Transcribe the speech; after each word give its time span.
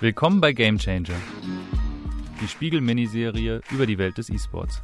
Willkommen 0.00 0.40
bei 0.40 0.52
Game 0.52 0.76
Changer, 0.76 1.14
die 2.40 2.48
Spiegel-Miniserie 2.48 3.60
über 3.70 3.86
die 3.86 3.96
Welt 3.96 4.18
des 4.18 4.28
E-Sports. 4.28 4.82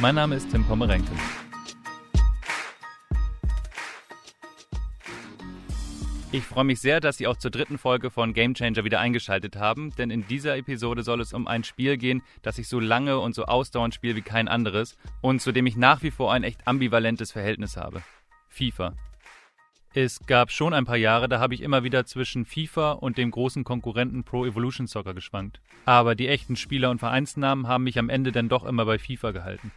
Mein 0.00 0.14
Name 0.14 0.36
ist 0.36 0.48
Tim 0.50 0.64
Pommerenke. 0.64 1.10
Ich 6.30 6.44
freue 6.44 6.64
mich 6.64 6.80
sehr, 6.80 7.00
dass 7.00 7.16
Sie 7.16 7.26
auch 7.26 7.36
zur 7.36 7.50
dritten 7.50 7.76
Folge 7.76 8.10
von 8.10 8.34
Game 8.34 8.54
Changer 8.54 8.84
wieder 8.84 9.00
eingeschaltet 9.00 9.56
haben, 9.56 9.92
denn 9.96 10.10
in 10.10 10.26
dieser 10.28 10.56
Episode 10.56 11.02
soll 11.02 11.20
es 11.20 11.32
um 11.32 11.48
ein 11.48 11.64
Spiel 11.64 11.96
gehen, 11.96 12.22
das 12.42 12.58
ich 12.58 12.68
so 12.68 12.78
lange 12.78 13.18
und 13.18 13.34
so 13.34 13.46
ausdauernd 13.46 13.94
spiele 13.94 14.14
wie 14.14 14.22
kein 14.22 14.46
anderes 14.46 14.96
und 15.22 15.42
zu 15.42 15.50
dem 15.50 15.66
ich 15.66 15.76
nach 15.76 16.02
wie 16.02 16.12
vor 16.12 16.32
ein 16.32 16.44
echt 16.44 16.66
ambivalentes 16.68 17.32
Verhältnis 17.32 17.76
habe. 17.76 18.02
FIFA. 18.48 18.94
Es 19.98 20.26
gab 20.26 20.50
schon 20.50 20.74
ein 20.74 20.84
paar 20.84 20.98
Jahre, 20.98 21.26
da 21.26 21.40
habe 21.40 21.54
ich 21.54 21.62
immer 21.62 21.82
wieder 21.82 22.04
zwischen 22.04 22.44
FIFA 22.44 22.92
und 22.92 23.16
dem 23.16 23.30
großen 23.30 23.64
Konkurrenten 23.64 24.24
Pro 24.24 24.44
Evolution 24.44 24.86
Soccer 24.86 25.14
geschwankt. 25.14 25.58
Aber 25.86 26.14
die 26.14 26.28
echten 26.28 26.54
Spieler 26.56 26.90
und 26.90 26.98
Vereinsnamen 26.98 27.66
haben 27.66 27.84
mich 27.84 27.98
am 27.98 28.10
Ende 28.10 28.30
dann 28.30 28.50
doch 28.50 28.64
immer 28.66 28.84
bei 28.84 28.98
FIFA 28.98 29.30
gehalten. 29.30 29.72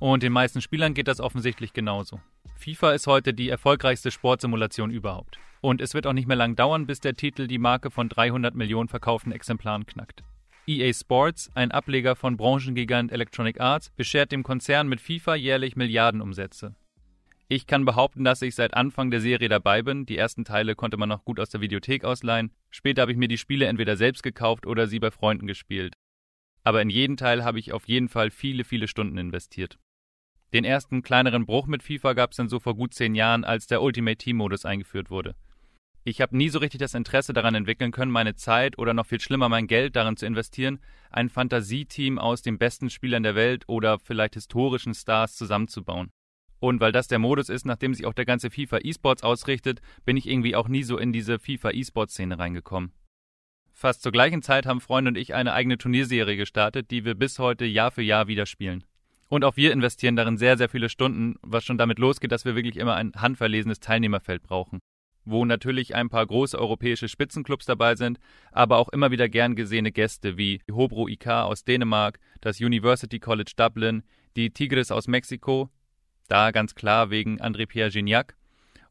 Und 0.00 0.24
den 0.24 0.32
meisten 0.32 0.60
Spielern 0.60 0.94
geht 0.94 1.06
das 1.06 1.20
offensichtlich 1.20 1.72
genauso. 1.72 2.18
FIFA 2.56 2.90
ist 2.90 3.06
heute 3.06 3.32
die 3.32 3.50
erfolgreichste 3.50 4.10
Sportsimulation 4.10 4.90
überhaupt. 4.90 5.38
Und 5.60 5.80
es 5.80 5.94
wird 5.94 6.08
auch 6.08 6.12
nicht 6.12 6.26
mehr 6.26 6.36
lang 6.36 6.56
dauern, 6.56 6.88
bis 6.88 6.98
der 6.98 7.14
Titel 7.14 7.46
die 7.46 7.58
Marke 7.58 7.92
von 7.92 8.08
300 8.08 8.56
Millionen 8.56 8.88
verkauften 8.88 9.30
Exemplaren 9.30 9.86
knackt. 9.86 10.24
EA 10.66 10.92
Sports, 10.92 11.52
ein 11.54 11.70
Ableger 11.70 12.16
von 12.16 12.36
Branchengigant 12.36 13.12
Electronic 13.12 13.60
Arts, 13.60 13.90
beschert 13.90 14.32
dem 14.32 14.42
Konzern 14.42 14.88
mit 14.88 15.00
FIFA 15.00 15.36
jährlich 15.36 15.76
Milliardenumsätze. 15.76 16.74
Ich 17.52 17.66
kann 17.66 17.84
behaupten, 17.84 18.22
dass 18.22 18.42
ich 18.42 18.54
seit 18.54 18.74
Anfang 18.74 19.10
der 19.10 19.20
Serie 19.20 19.48
dabei 19.48 19.82
bin. 19.82 20.06
Die 20.06 20.16
ersten 20.16 20.44
Teile 20.44 20.76
konnte 20.76 20.96
man 20.96 21.08
noch 21.08 21.24
gut 21.24 21.40
aus 21.40 21.50
der 21.50 21.60
Videothek 21.60 22.04
ausleihen. 22.04 22.52
Später 22.70 23.02
habe 23.02 23.10
ich 23.10 23.18
mir 23.18 23.26
die 23.26 23.38
Spiele 23.38 23.66
entweder 23.66 23.96
selbst 23.96 24.22
gekauft 24.22 24.66
oder 24.66 24.86
sie 24.86 25.00
bei 25.00 25.10
Freunden 25.10 25.48
gespielt. 25.48 25.94
Aber 26.62 26.80
in 26.80 26.90
jeden 26.90 27.16
Teil 27.16 27.42
habe 27.42 27.58
ich 27.58 27.72
auf 27.72 27.88
jeden 27.88 28.08
Fall 28.08 28.30
viele, 28.30 28.62
viele 28.62 28.86
Stunden 28.86 29.18
investiert. 29.18 29.80
Den 30.52 30.62
ersten 30.62 31.02
kleineren 31.02 31.44
Bruch 31.44 31.66
mit 31.66 31.82
FIFA 31.82 32.12
gab 32.12 32.30
es 32.30 32.36
dann 32.36 32.48
so 32.48 32.60
vor 32.60 32.76
gut 32.76 32.94
zehn 32.94 33.16
Jahren, 33.16 33.42
als 33.42 33.66
der 33.66 33.82
Ultimate 33.82 34.18
Team 34.18 34.36
Modus 34.36 34.64
eingeführt 34.64 35.10
wurde. 35.10 35.34
Ich 36.04 36.20
habe 36.20 36.36
nie 36.36 36.50
so 36.50 36.60
richtig 36.60 36.78
das 36.78 36.94
Interesse 36.94 37.32
daran 37.32 37.56
entwickeln 37.56 37.90
können, 37.90 38.12
meine 38.12 38.36
Zeit 38.36 38.78
oder 38.78 38.94
noch 38.94 39.06
viel 39.06 39.20
schlimmer 39.20 39.48
mein 39.48 39.66
Geld 39.66 39.96
darin 39.96 40.16
zu 40.16 40.24
investieren, 40.24 40.78
ein 41.10 41.28
Fantasieteam 41.28 42.20
aus 42.20 42.42
den 42.42 42.58
besten 42.58 42.90
Spielern 42.90 43.24
der 43.24 43.34
Welt 43.34 43.64
oder 43.66 43.98
vielleicht 43.98 44.34
historischen 44.34 44.94
Stars 44.94 45.34
zusammenzubauen. 45.34 46.12
Und 46.60 46.80
weil 46.80 46.92
das 46.92 47.08
der 47.08 47.18
Modus 47.18 47.48
ist, 47.48 47.66
nachdem 47.66 47.94
sich 47.94 48.06
auch 48.06 48.12
der 48.12 48.26
ganze 48.26 48.50
FIFA 48.50 48.78
E-Sports 48.82 49.22
ausrichtet, 49.22 49.80
bin 50.04 50.16
ich 50.16 50.28
irgendwie 50.28 50.54
auch 50.54 50.68
nie 50.68 50.82
so 50.82 50.98
in 50.98 51.12
diese 51.12 51.38
FIFA 51.38 51.70
E-Sports-Szene 51.70 52.38
reingekommen. 52.38 52.92
Fast 53.72 54.02
zur 54.02 54.12
gleichen 54.12 54.42
Zeit 54.42 54.66
haben 54.66 54.82
Freunde 54.82 55.08
und 55.08 55.16
ich 55.16 55.34
eine 55.34 55.54
eigene 55.54 55.78
Turnierserie 55.78 56.36
gestartet, 56.36 56.90
die 56.90 57.06
wir 57.06 57.14
bis 57.14 57.38
heute 57.38 57.64
Jahr 57.64 57.90
für 57.90 58.02
Jahr 58.02 58.28
wieder 58.28 58.44
spielen. 58.44 58.84
Und 59.30 59.42
auch 59.42 59.56
wir 59.56 59.72
investieren 59.72 60.16
darin 60.16 60.36
sehr, 60.36 60.58
sehr 60.58 60.68
viele 60.68 60.90
Stunden, 60.90 61.36
was 61.40 61.64
schon 61.64 61.78
damit 61.78 61.98
losgeht, 61.98 62.30
dass 62.30 62.44
wir 62.44 62.56
wirklich 62.56 62.76
immer 62.76 62.96
ein 62.96 63.12
handverlesenes 63.16 63.80
Teilnehmerfeld 63.80 64.42
brauchen. 64.42 64.80
Wo 65.24 65.44
natürlich 65.44 65.94
ein 65.94 66.10
paar 66.10 66.26
große 66.26 66.58
europäische 66.58 67.08
Spitzenclubs 67.08 67.64
dabei 67.64 67.94
sind, 67.94 68.18
aber 68.52 68.76
auch 68.76 68.88
immer 68.88 69.10
wieder 69.12 69.28
gern 69.28 69.54
gesehene 69.54 69.92
Gäste 69.92 70.36
wie 70.36 70.60
Hobro 70.70 71.08
IK 71.08 71.28
aus 71.28 71.64
Dänemark, 71.64 72.18
das 72.40 72.60
University 72.60 73.18
College 73.18 73.52
Dublin, 73.56 74.02
die 74.36 74.50
Tigres 74.50 74.90
aus 74.90 75.08
Mexiko, 75.08 75.70
da 76.30 76.50
ganz 76.50 76.74
klar 76.74 77.10
wegen 77.10 77.40
André-Pierre 77.40 77.90
Gignac 77.90 78.36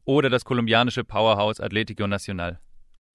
oder 0.04 0.30
das 0.30 0.44
kolumbianische 0.44 1.04
Powerhouse 1.04 1.60
Atlético 1.60 2.06
Nacional. 2.06 2.60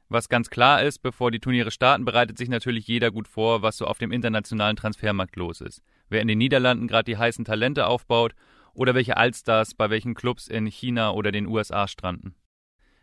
Was 0.07 0.29
ganz 0.29 0.49
klar 0.49 0.83
ist, 0.83 0.99
bevor 0.99 1.31
die 1.31 1.39
Turniere 1.39 1.71
starten, 1.71 2.05
bereitet 2.05 2.37
sich 2.37 2.47
natürlich 2.47 2.87
jeder 2.87 3.09
gut 3.11 3.27
vor, 3.27 3.61
was 3.61 3.77
so 3.77 3.85
auf 3.85 3.97
dem 3.97 4.11
internationalen 4.11 4.75
Transfermarkt 4.75 5.35
los 5.35 5.61
ist. 5.61 5.81
Wer 6.09 6.21
in 6.21 6.27
den 6.27 6.37
Niederlanden 6.37 6.87
gerade 6.87 7.05
die 7.05 7.17
heißen 7.17 7.45
Talente 7.45 7.87
aufbaut 7.87 8.35
oder 8.73 8.93
welche 8.93 9.17
Allstars 9.17 9.73
bei 9.73 9.89
welchen 9.89 10.13
Clubs 10.13 10.47
in 10.47 10.67
China 10.67 11.11
oder 11.11 11.31
den 11.31 11.47
USA 11.47 11.87
stranden. 11.87 12.35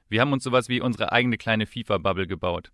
Wir 0.08 0.20
haben 0.20 0.32
uns 0.32 0.44
sowas 0.44 0.68
wie 0.68 0.80
unsere 0.80 1.10
eigene 1.10 1.38
kleine 1.38 1.66
FIFA-Bubble 1.66 2.26
gebaut. 2.26 2.70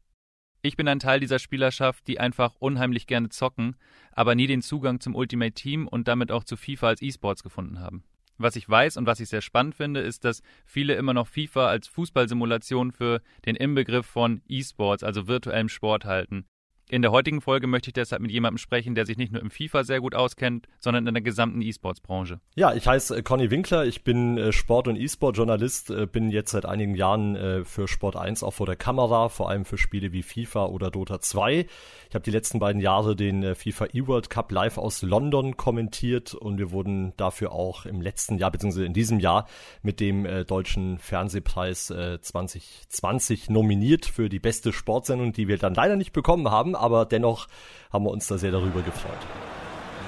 Ich 0.61 0.77
bin 0.77 0.89
ein 0.89 0.99
Teil 0.99 1.21
dieser 1.21 1.39
Spielerschaft, 1.39 2.07
die 2.09 2.19
einfach 2.19 2.57
unheimlich 2.59 3.07
gerne 3.07 3.29
zocken, 3.29 3.77
aber 4.11 4.35
nie 4.35 4.49
den 4.49 4.61
Zugang 4.61 5.01
zum 5.01 5.15
Ultimate 5.15 5.53
Team 5.53 5.87
und 5.87 6.09
damit 6.09 6.33
auch 6.33 6.43
zu 6.43 6.57
FIFA 6.57 6.89
als 6.89 7.03
E-Sports 7.03 7.45
gefunden 7.45 7.79
haben. 7.79 8.03
Was 8.39 8.57
ich 8.57 8.69
weiß 8.69 8.97
und 8.97 9.07
was 9.07 9.21
ich 9.21 9.29
sehr 9.29 9.41
spannend 9.41 9.75
finde, 9.75 10.01
ist, 10.01 10.25
dass 10.25 10.43
viele 10.65 10.95
immer 10.95 11.13
noch 11.13 11.27
FIFA 11.27 11.69
als 11.69 11.89
Fußballsimulation 11.89 12.93
für 12.93 13.21
den 13.45 13.57
Inbegriff 13.57 14.07
von 14.07 14.43
E-Sports, 14.49 15.03
also 15.03 15.27
virtuellem 15.27 15.69
Sport 15.69 16.05
halten. 16.05 16.47
In 16.91 17.03
der 17.03 17.13
heutigen 17.13 17.43
Folge 17.43 17.67
möchte 17.67 17.91
ich 17.91 17.93
deshalb 17.93 18.23
mit 18.23 18.31
jemandem 18.31 18.57
sprechen, 18.57 18.95
der 18.95 19.05
sich 19.05 19.19
nicht 19.19 19.31
nur 19.31 19.43
im 19.43 19.51
FIFA 19.51 19.85
sehr 19.85 20.01
gut 20.01 20.15
auskennt, 20.15 20.69
sondern 20.79 21.07
in 21.07 21.13
der 21.13 21.23
gesamten 21.23 21.61
E-Sports-Branche. 21.61 22.41
Ja, 22.57 22.73
ich 22.73 22.87
heiße 22.87 23.19
äh, 23.19 23.23
Conny 23.23 23.51
Winkler, 23.51 23.85
ich 23.85 24.05
bin 24.05 24.39
äh, 24.39 24.53
Sport- 24.53 24.89
und 24.89 24.97
E-Sport-Journalist, 24.97 25.91
äh, 25.91 26.07
bin 26.07 26.31
jetzt 26.31 26.53
seit 26.53 26.65
einigen 26.65 26.95
Jahren 26.95 27.19
für 27.65 27.89
Sport 27.89 28.17
1 28.17 28.43
auch 28.43 28.53
vor 28.53 28.67
der 28.67 28.77
Kamera, 28.77 29.29
vor 29.29 29.51
allem 29.51 29.65
für 29.65 29.77
Spiele 29.77 30.13
wie 30.13 30.23
FIFA 30.23 30.67
oder 30.67 30.91
Dota 30.91 31.21
2. 31.21 31.67
Ich 32.09 32.15
habe 32.15 32.25
die 32.25 32.31
letzten 32.31 32.59
beiden 32.59 32.81
Jahre 32.81 33.15
den 33.17 33.55
FIFA 33.55 33.87
E-World 33.93 34.31
Cup 34.31 34.51
live 34.51 34.79
aus 34.79 35.03
London 35.03 35.57
kommentiert 35.57 36.35
und 36.35 36.59
wir 36.59 36.71
wurden 36.71 37.13
dafür 37.17 37.53
auch 37.53 37.85
im 37.85 38.01
letzten 38.01 38.39
Jahr, 38.39 38.51
beziehungsweise 38.51 38.87
in 38.87 38.95
diesem 38.95 39.21
Jahr, 39.21 39.47
mit 39.83 40.01
dem 40.01 40.27
deutschen 40.47 40.99
Fernsehpreis 40.99 41.87
2020 41.87 43.51
nominiert 43.51 44.07
für 44.07 44.29
die 44.29 44.41
beste 44.41 44.73
Sportsendung, 44.73 45.33
die 45.33 45.49
wir 45.49 45.59
dann 45.59 45.75
leider 45.75 45.97
nicht 45.97 46.13
bekommen 46.13 46.51
haben 46.51 46.75
aber 46.79 47.05
dennoch 47.05 47.47
haben 47.93 48.05
wir 48.05 48.11
uns 48.11 48.27
da 48.27 48.39
sehr 48.39 48.53
darüber 48.53 48.83
gefreut. 48.83 49.19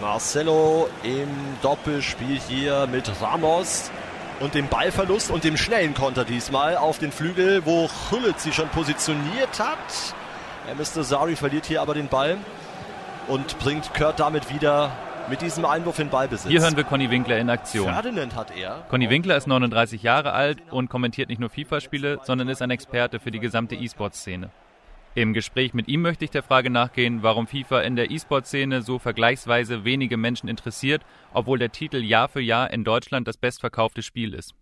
Marcelo 0.00 0.88
im 1.02 1.28
Doppelspiel 1.62 2.40
hier 2.48 2.86
mit 2.86 3.10
Ramos 3.20 3.90
und 4.40 4.54
dem 4.54 4.66
Ballverlust 4.68 5.30
und 5.30 5.44
dem 5.44 5.56
schnellen 5.56 5.94
Konter 5.94 6.24
diesmal 6.24 6.76
auf 6.76 6.98
den 6.98 7.12
Flügel, 7.12 7.64
wo 7.66 7.88
Hullet 8.10 8.40
sie 8.40 8.52
schon 8.52 8.68
positioniert 8.70 9.58
hat. 9.58 10.14
Er 10.66 10.74
Mr. 10.74 11.04
Sari 11.04 11.36
verliert 11.36 11.66
hier 11.66 11.82
aber 11.82 11.94
den 11.94 12.08
Ball 12.08 12.38
und 13.28 13.58
bringt 13.58 13.92
Kurt 13.94 14.18
damit 14.20 14.52
wieder 14.52 14.92
mit 15.28 15.42
diesem 15.42 15.64
Einwurf 15.64 15.98
in 15.98 16.08
Ballbesitz. 16.08 16.50
Hier 16.50 16.60
hören 16.60 16.76
wir 16.76 16.84
Conny 16.84 17.10
Winkler 17.10 17.38
in 17.38 17.50
Aktion. 17.50 17.84
Ferdinand 17.84 18.34
hat 18.34 18.56
er. 18.56 18.84
Conny 18.88 19.08
Winkler 19.10 19.36
ist 19.36 19.46
39 19.46 20.02
Jahre 20.02 20.32
alt 20.32 20.58
und 20.70 20.88
kommentiert 20.88 21.28
nicht 21.28 21.38
nur 21.38 21.50
FIFA-Spiele, 21.50 22.20
sondern 22.24 22.48
ist 22.48 22.62
ein 22.62 22.70
Experte 22.70 23.20
für 23.20 23.30
die 23.30 23.38
gesamte 23.38 23.76
E-Sport-Szene. 23.76 24.50
Im 25.16 25.32
Gespräch 25.32 25.74
mit 25.74 25.88
ihm 25.88 26.02
möchte 26.02 26.24
ich 26.24 26.30
der 26.30 26.44
Frage 26.44 26.70
nachgehen, 26.70 27.24
warum 27.24 27.48
FIFA 27.48 27.80
in 27.80 27.96
der 27.96 28.12
E-Sport-Szene 28.12 28.82
so 28.82 29.00
vergleichsweise 29.00 29.84
wenige 29.84 30.16
Menschen 30.16 30.48
interessiert, 30.48 31.02
obwohl 31.32 31.58
der 31.58 31.72
Titel 31.72 31.98
Jahr 31.98 32.28
für 32.28 32.40
Jahr 32.40 32.72
in 32.72 32.84
Deutschland 32.84 33.26
das 33.26 33.36
bestverkaufte 33.36 34.02
Spiel 34.02 34.34
ist. 34.34 34.54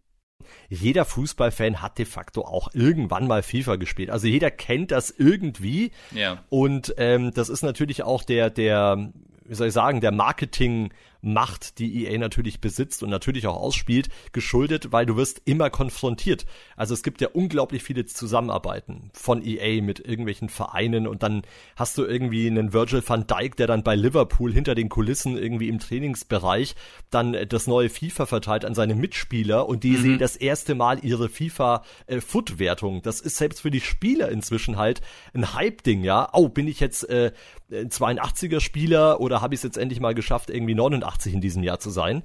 Jeder 0.70 1.04
Fußballfan 1.04 1.82
hat 1.82 1.98
de 1.98 2.06
facto 2.06 2.42
auch 2.42 2.68
irgendwann 2.72 3.26
mal 3.26 3.42
FIFA 3.42 3.76
gespielt. 3.76 4.08
Also 4.08 4.26
jeder 4.26 4.50
kennt 4.50 4.90
das 4.90 5.10
irgendwie. 5.10 5.90
Ja. 6.12 6.42
Und 6.48 6.94
ähm, 6.96 7.32
das 7.34 7.50
ist 7.50 7.62
natürlich 7.62 8.02
auch 8.04 8.22
der, 8.22 8.48
der, 8.48 9.12
wie 9.44 9.54
soll 9.54 9.66
ich 9.66 9.74
sagen, 9.74 10.00
der 10.00 10.12
Marketing- 10.12 10.90
Macht, 11.20 11.78
die 11.78 12.06
EA 12.06 12.18
natürlich 12.18 12.60
besitzt 12.60 13.02
und 13.02 13.10
natürlich 13.10 13.46
auch 13.46 13.56
ausspielt, 13.56 14.08
geschuldet, 14.32 14.92
weil 14.92 15.04
du 15.04 15.16
wirst 15.16 15.42
immer 15.46 15.68
konfrontiert. 15.68 16.46
Also 16.76 16.94
es 16.94 17.02
gibt 17.02 17.20
ja 17.20 17.28
unglaublich 17.32 17.82
viele 17.82 18.06
Zusammenarbeiten 18.06 19.10
von 19.12 19.44
EA 19.44 19.82
mit 19.82 19.98
irgendwelchen 19.98 20.48
Vereinen 20.48 21.08
und 21.08 21.24
dann 21.24 21.42
hast 21.74 21.98
du 21.98 22.04
irgendwie 22.04 22.46
einen 22.46 22.72
Virgil 22.72 23.02
van 23.04 23.26
Dijk, 23.26 23.56
der 23.56 23.66
dann 23.66 23.82
bei 23.82 23.96
Liverpool 23.96 24.52
hinter 24.52 24.76
den 24.76 24.88
Kulissen 24.88 25.36
irgendwie 25.36 25.68
im 25.68 25.80
Trainingsbereich 25.80 26.76
dann 27.10 27.36
das 27.48 27.66
neue 27.66 27.88
FIFA 27.88 28.26
verteilt 28.26 28.64
an 28.64 28.74
seine 28.74 28.94
Mitspieler 28.94 29.68
und 29.68 29.82
die 29.82 29.92
mhm. 29.92 30.02
sehen 30.02 30.18
das 30.18 30.36
erste 30.36 30.76
Mal 30.76 31.04
ihre 31.04 31.28
FIFA 31.28 31.82
äh. 32.06 33.02
Das 33.02 33.20
ist 33.20 33.36
selbst 33.36 33.60
für 33.60 33.70
die 33.70 33.80
Spieler 33.80 34.28
inzwischen 34.28 34.76
halt 34.76 35.00
ein 35.34 35.54
Hype 35.54 35.82
Ding, 35.82 36.04
ja. 36.04 36.28
Oh, 36.32 36.48
bin 36.48 36.68
ich 36.68 36.78
jetzt 36.78 37.08
äh, 37.08 37.32
82er 37.70 38.60
Spieler 38.60 39.20
oder 39.20 39.40
habe 39.40 39.54
ich 39.54 39.58
es 39.58 39.64
jetzt 39.64 39.78
endlich 39.78 40.00
mal 40.00 40.14
geschafft 40.14 40.48
irgendwie 40.50 40.74
89 40.74 41.07
85 41.08 41.34
in 41.34 41.40
diesem 41.40 41.62
Jahr 41.62 41.80
zu 41.80 41.90
sein, 41.90 42.22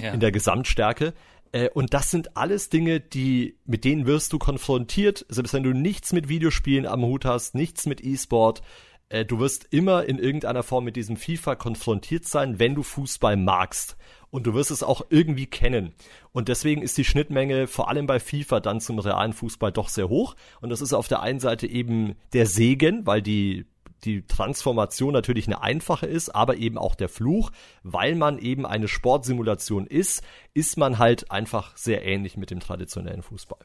ja. 0.00 0.12
in 0.12 0.20
der 0.20 0.32
Gesamtstärke. 0.32 1.14
Äh, 1.52 1.70
und 1.70 1.94
das 1.94 2.10
sind 2.10 2.36
alles 2.36 2.68
Dinge, 2.68 3.00
die, 3.00 3.56
mit 3.64 3.84
denen 3.84 4.06
wirst 4.06 4.32
du 4.32 4.38
konfrontiert, 4.38 5.24
selbst 5.28 5.54
wenn 5.54 5.62
du 5.62 5.72
nichts 5.72 6.12
mit 6.12 6.28
Videospielen 6.28 6.86
am 6.86 7.02
Hut 7.02 7.24
hast, 7.24 7.54
nichts 7.54 7.86
mit 7.86 8.02
E-Sport. 8.04 8.62
Äh, 9.08 9.24
du 9.24 9.38
wirst 9.38 9.68
immer 9.70 10.04
in 10.04 10.18
irgendeiner 10.18 10.62
Form 10.62 10.84
mit 10.84 10.96
diesem 10.96 11.16
FIFA 11.16 11.54
konfrontiert 11.56 12.26
sein, 12.26 12.58
wenn 12.58 12.74
du 12.74 12.82
Fußball 12.82 13.36
magst. 13.36 13.96
Und 14.30 14.46
du 14.46 14.54
wirst 14.54 14.72
es 14.72 14.82
auch 14.82 15.06
irgendwie 15.08 15.46
kennen. 15.46 15.94
Und 16.32 16.48
deswegen 16.48 16.82
ist 16.82 16.98
die 16.98 17.04
Schnittmenge 17.04 17.68
vor 17.68 17.88
allem 17.88 18.06
bei 18.06 18.18
FIFA 18.18 18.60
dann 18.60 18.80
zum 18.80 18.98
realen 18.98 19.32
Fußball 19.32 19.72
doch 19.72 19.88
sehr 19.88 20.08
hoch. 20.08 20.34
Und 20.60 20.68
das 20.68 20.82
ist 20.82 20.92
auf 20.92 21.08
der 21.08 21.22
einen 21.22 21.40
Seite 21.40 21.66
eben 21.66 22.16
der 22.32 22.46
Segen, 22.46 23.06
weil 23.06 23.22
die 23.22 23.66
die 24.06 24.26
Transformation 24.26 25.12
natürlich 25.12 25.46
eine 25.46 25.60
einfache 25.60 26.06
ist, 26.06 26.34
aber 26.34 26.56
eben 26.56 26.78
auch 26.78 26.94
der 26.94 27.08
Fluch, 27.08 27.50
weil 27.82 28.14
man 28.14 28.38
eben 28.38 28.64
eine 28.64 28.88
Sportsimulation 28.88 29.86
ist, 29.86 30.22
ist 30.54 30.78
man 30.78 30.98
halt 30.98 31.30
einfach 31.30 31.76
sehr 31.76 32.04
ähnlich 32.04 32.36
mit 32.36 32.50
dem 32.50 32.60
traditionellen 32.60 33.22
Fußball. 33.22 33.64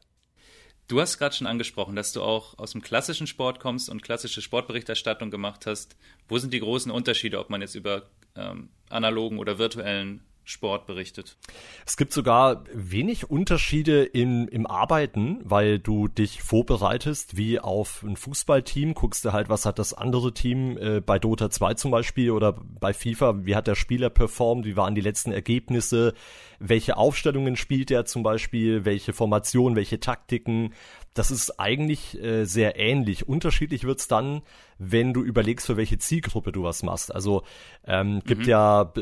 Du 0.88 1.00
hast 1.00 1.18
gerade 1.18 1.34
schon 1.34 1.48
angesprochen, 1.48 1.96
dass 1.96 2.12
du 2.12 2.22
auch 2.22 2.58
aus 2.58 2.74
dem 2.74 2.82
klassischen 2.82 3.28
Sport 3.28 3.62
kommst 3.62 3.90
und 3.90 4.02
klassische 4.02 4.42
Sportberichterstattung 4.42 5.32
gemacht 5.32 5.66
hast. 5.66 5.96
Wo 6.28 6.38
sind 6.38 6.54
die 6.54 6.60
großen 6.60 6.92
Unterschiede, 6.92 7.40
ob 7.40 7.50
man 7.50 7.62
jetzt 7.62 7.76
über 7.76 8.10
ähm, 8.36 8.70
analogen 8.90 9.40
oder 9.40 9.58
virtuellen 9.58 10.22
Sport 10.44 10.88
berichtet. 10.88 11.38
Es 11.86 11.98
gibt 11.98 12.14
sogar 12.14 12.64
wenig 12.74 13.30
Unterschiede 13.30 14.04
im, 14.04 14.48
im 14.48 14.66
Arbeiten, 14.66 15.40
weil 15.44 15.80
du 15.80 16.08
dich 16.08 16.42
vorbereitest 16.42 17.38
wie 17.38 17.60
auf 17.60 18.04
ein 18.04 18.18
Fußballteam, 18.18 18.94
guckst 18.94 19.24
du 19.24 19.34
halt, 19.34 19.50
was 19.50 19.66
hat 19.66 19.80
das 19.80 19.94
andere 19.94 20.34
Team 20.34 20.78
äh, 20.78 21.00
bei 21.00 21.20
Dota 21.20 21.50
2 21.50 21.76
zum 21.76 21.92
Beispiel 21.92 22.32
oder 22.32 22.54
bei 22.54 22.94
FIFA, 22.94 23.46
wie 23.46 23.56
hat 23.56 23.68
der 23.68 23.76
Spieler 23.76 24.10
performt, 24.10 24.66
wie 24.66 24.76
waren 24.76 24.96
die 24.96 25.02
letzten 25.02 25.32
Ergebnisse, 25.32 26.14
welche 26.60 26.98
Aufstellungen 26.98 27.56
spielt 27.56 27.92
er 27.92 28.06
zum 28.06 28.24
Beispiel, 28.24 28.86
welche 28.86 29.14
Formation, 29.14 29.76
welche 29.76 30.00
Taktiken. 30.00 30.74
Das 31.14 31.30
ist 31.30 31.60
eigentlich 31.60 32.22
äh, 32.22 32.46
sehr 32.46 32.80
ähnlich. 32.80 33.28
Unterschiedlich 33.28 33.84
wird's 33.84 34.08
dann, 34.08 34.42
wenn 34.84 35.14
du 35.14 35.22
überlegst, 35.24 35.68
für 35.68 35.78
welche 35.78 36.00
Zielgruppe 36.00 36.52
du 36.52 36.64
was 36.64 36.82
machst. 36.82 37.14
Also 37.14 37.44
ähm, 37.86 38.22
gibt 38.26 38.44
mhm. 38.44 38.50
ja, 38.50 38.94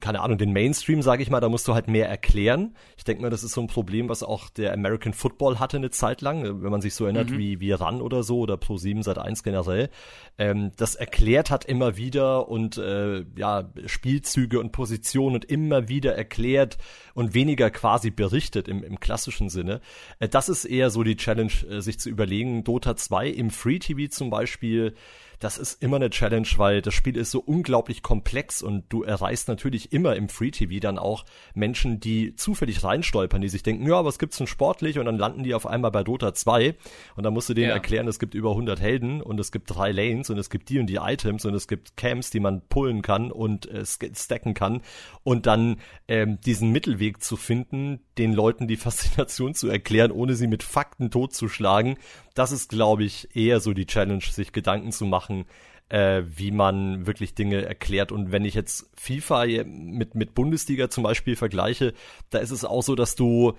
keine 0.00 0.20
Ahnung, 0.20 0.38
den 0.38 0.52
Mainstream, 0.52 1.02
sage 1.02 1.22
ich 1.22 1.30
mal, 1.30 1.40
da 1.40 1.48
musst 1.48 1.68
du 1.68 1.74
halt 1.74 1.88
mehr 1.88 2.08
erklären. 2.08 2.74
Ich 2.96 3.04
denke 3.04 3.22
mal, 3.22 3.30
das 3.30 3.44
ist 3.44 3.52
so 3.52 3.60
ein 3.60 3.66
Problem, 3.66 4.08
was 4.08 4.22
auch 4.22 4.48
der 4.48 4.72
American 4.72 5.12
Football 5.12 5.58
hatte 5.58 5.76
eine 5.76 5.90
Zeit 5.90 6.22
lang, 6.22 6.62
wenn 6.62 6.70
man 6.70 6.80
sich 6.80 6.94
so 6.94 7.04
erinnert 7.04 7.30
mhm. 7.30 7.38
wie, 7.38 7.60
wie 7.60 7.72
RAN 7.72 8.00
oder 8.00 8.22
so 8.22 8.38
oder 8.38 8.54
Pro7 8.54 9.02
seit 9.02 9.18
1 9.18 9.42
generell. 9.42 9.90
Ähm, 10.38 10.70
das 10.76 10.94
erklärt 10.94 11.50
hat 11.50 11.64
immer 11.66 11.96
wieder 11.96 12.48
und 12.48 12.78
äh, 12.78 13.24
ja, 13.36 13.70
Spielzüge 13.84 14.58
und 14.58 14.72
Positionen 14.72 15.34
und 15.34 15.44
immer 15.44 15.88
wieder 15.88 16.14
erklärt 16.14 16.78
und 17.16 17.32
weniger 17.32 17.70
quasi 17.70 18.10
berichtet 18.10 18.68
im, 18.68 18.84
im 18.84 19.00
klassischen 19.00 19.48
Sinne. 19.48 19.80
Äh, 20.18 20.28
das 20.28 20.50
ist 20.50 20.66
eher 20.66 20.90
so 20.90 21.02
die 21.02 21.16
Challenge, 21.16 21.52
äh, 21.68 21.80
sich 21.80 21.98
zu 21.98 22.10
überlegen. 22.10 22.62
Dota 22.62 22.94
2 22.94 23.28
im 23.28 23.50
Free 23.50 23.78
TV 23.78 24.10
zum 24.10 24.28
Beispiel 24.28 24.94
das 25.38 25.58
ist 25.58 25.82
immer 25.82 25.96
eine 25.96 26.10
Challenge, 26.10 26.48
weil 26.56 26.82
das 26.82 26.94
Spiel 26.94 27.16
ist 27.16 27.30
so 27.30 27.40
unglaublich 27.40 28.02
komplex 28.02 28.62
und 28.62 28.84
du 28.88 29.02
erreichst 29.02 29.48
natürlich 29.48 29.92
immer 29.92 30.16
im 30.16 30.28
Free 30.28 30.50
TV 30.50 30.80
dann 30.80 30.98
auch 30.98 31.24
Menschen, 31.54 32.00
die 32.00 32.34
zufällig 32.36 32.82
reinstolpern, 32.84 33.40
die 33.40 33.48
sich 33.48 33.62
denken, 33.62 33.86
ja, 33.86 34.04
was 34.04 34.18
gibt's 34.18 34.38
denn 34.38 34.46
sportlich? 34.46 34.98
Und 34.98 35.06
dann 35.06 35.18
landen 35.18 35.42
die 35.42 35.54
auf 35.54 35.66
einmal 35.66 35.90
bei 35.90 36.02
Dota 36.02 36.34
2 36.34 36.74
und 37.16 37.22
dann 37.24 37.34
musst 37.34 37.48
du 37.48 37.54
denen 37.54 37.68
ja. 37.68 37.74
erklären, 37.74 38.08
es 38.08 38.18
gibt 38.18 38.34
über 38.34 38.50
100 38.50 38.80
Helden 38.80 39.22
und 39.22 39.38
es 39.40 39.52
gibt 39.52 39.74
drei 39.74 39.92
Lanes 39.92 40.30
und 40.30 40.38
es 40.38 40.50
gibt 40.50 40.68
die 40.68 40.78
und 40.78 40.86
die 40.86 40.96
Items 40.96 41.44
und 41.44 41.54
es 41.54 41.68
gibt 41.68 41.96
Camps, 41.96 42.30
die 42.30 42.40
man 42.40 42.62
pullen 42.68 43.02
kann 43.02 43.30
und 43.30 43.66
äh, 43.66 43.84
stacken 43.84 44.54
kann 44.54 44.82
und 45.22 45.46
dann 45.46 45.80
ähm, 46.08 46.40
diesen 46.40 46.72
Mittelweg 46.72 47.22
zu 47.22 47.36
finden, 47.36 48.00
den 48.18 48.32
Leuten 48.32 48.66
die 48.68 48.76
Faszination 48.76 49.54
zu 49.54 49.68
erklären, 49.68 50.10
ohne 50.10 50.34
sie 50.34 50.46
mit 50.46 50.62
Fakten 50.62 51.10
totzuschlagen. 51.10 51.96
Das 52.34 52.52
ist, 52.52 52.70
glaube 52.70 53.04
ich, 53.04 53.34
eher 53.34 53.60
so 53.60 53.72
die 53.72 53.86
Challenge, 53.86 54.22
sich 54.22 54.52
Gedanken 54.52 54.92
zu 54.92 55.04
machen, 55.04 55.46
äh, 55.88 56.22
wie 56.26 56.50
man 56.50 57.06
wirklich 57.06 57.34
Dinge 57.34 57.64
erklärt. 57.64 58.12
Und 58.12 58.32
wenn 58.32 58.44
ich 58.44 58.54
jetzt 58.54 58.90
FIFA 58.96 59.46
mit, 59.64 60.14
mit 60.14 60.34
Bundesliga 60.34 60.90
zum 60.90 61.04
Beispiel 61.04 61.36
vergleiche, 61.36 61.94
da 62.30 62.38
ist 62.38 62.50
es 62.50 62.64
auch 62.64 62.82
so, 62.82 62.94
dass 62.94 63.14
du 63.14 63.54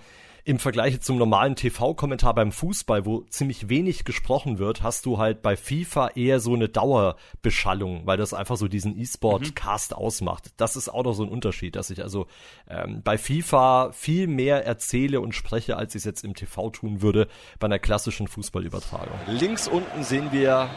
im 0.48 0.58
Vergleich 0.58 1.02
zum 1.02 1.18
normalen 1.18 1.56
TV-Kommentar 1.56 2.34
beim 2.34 2.52
Fußball, 2.52 3.04
wo 3.04 3.20
ziemlich 3.28 3.68
wenig 3.68 4.04
gesprochen 4.04 4.58
wird, 4.58 4.82
hast 4.82 5.04
du 5.04 5.18
halt 5.18 5.42
bei 5.42 5.56
FIFA 5.58 6.08
eher 6.14 6.40
so 6.40 6.54
eine 6.54 6.70
Dauerbeschallung, 6.70 8.06
weil 8.06 8.16
das 8.16 8.32
einfach 8.32 8.56
so 8.56 8.66
diesen 8.66 8.98
E-Sport-Cast 8.98 9.90
mhm. 9.90 9.98
ausmacht. 9.98 10.44
Das 10.56 10.74
ist 10.74 10.88
auch 10.88 11.04
noch 11.04 11.12
so 11.12 11.22
ein 11.22 11.28
Unterschied, 11.28 11.76
dass 11.76 11.90
ich 11.90 12.02
also 12.02 12.28
ähm, 12.66 13.02
bei 13.02 13.18
FIFA 13.18 13.92
viel 13.92 14.26
mehr 14.26 14.64
erzähle 14.64 15.20
und 15.20 15.34
spreche, 15.34 15.76
als 15.76 15.94
ich 15.94 16.00
es 16.00 16.04
jetzt 16.04 16.24
im 16.24 16.34
TV 16.34 16.70
tun 16.70 17.02
würde 17.02 17.28
bei 17.58 17.66
einer 17.66 17.78
klassischen 17.78 18.26
Fußballübertragung. 18.26 19.18
Links 19.26 19.68
unten 19.68 20.02
sehen 20.02 20.28
wir 20.32 20.70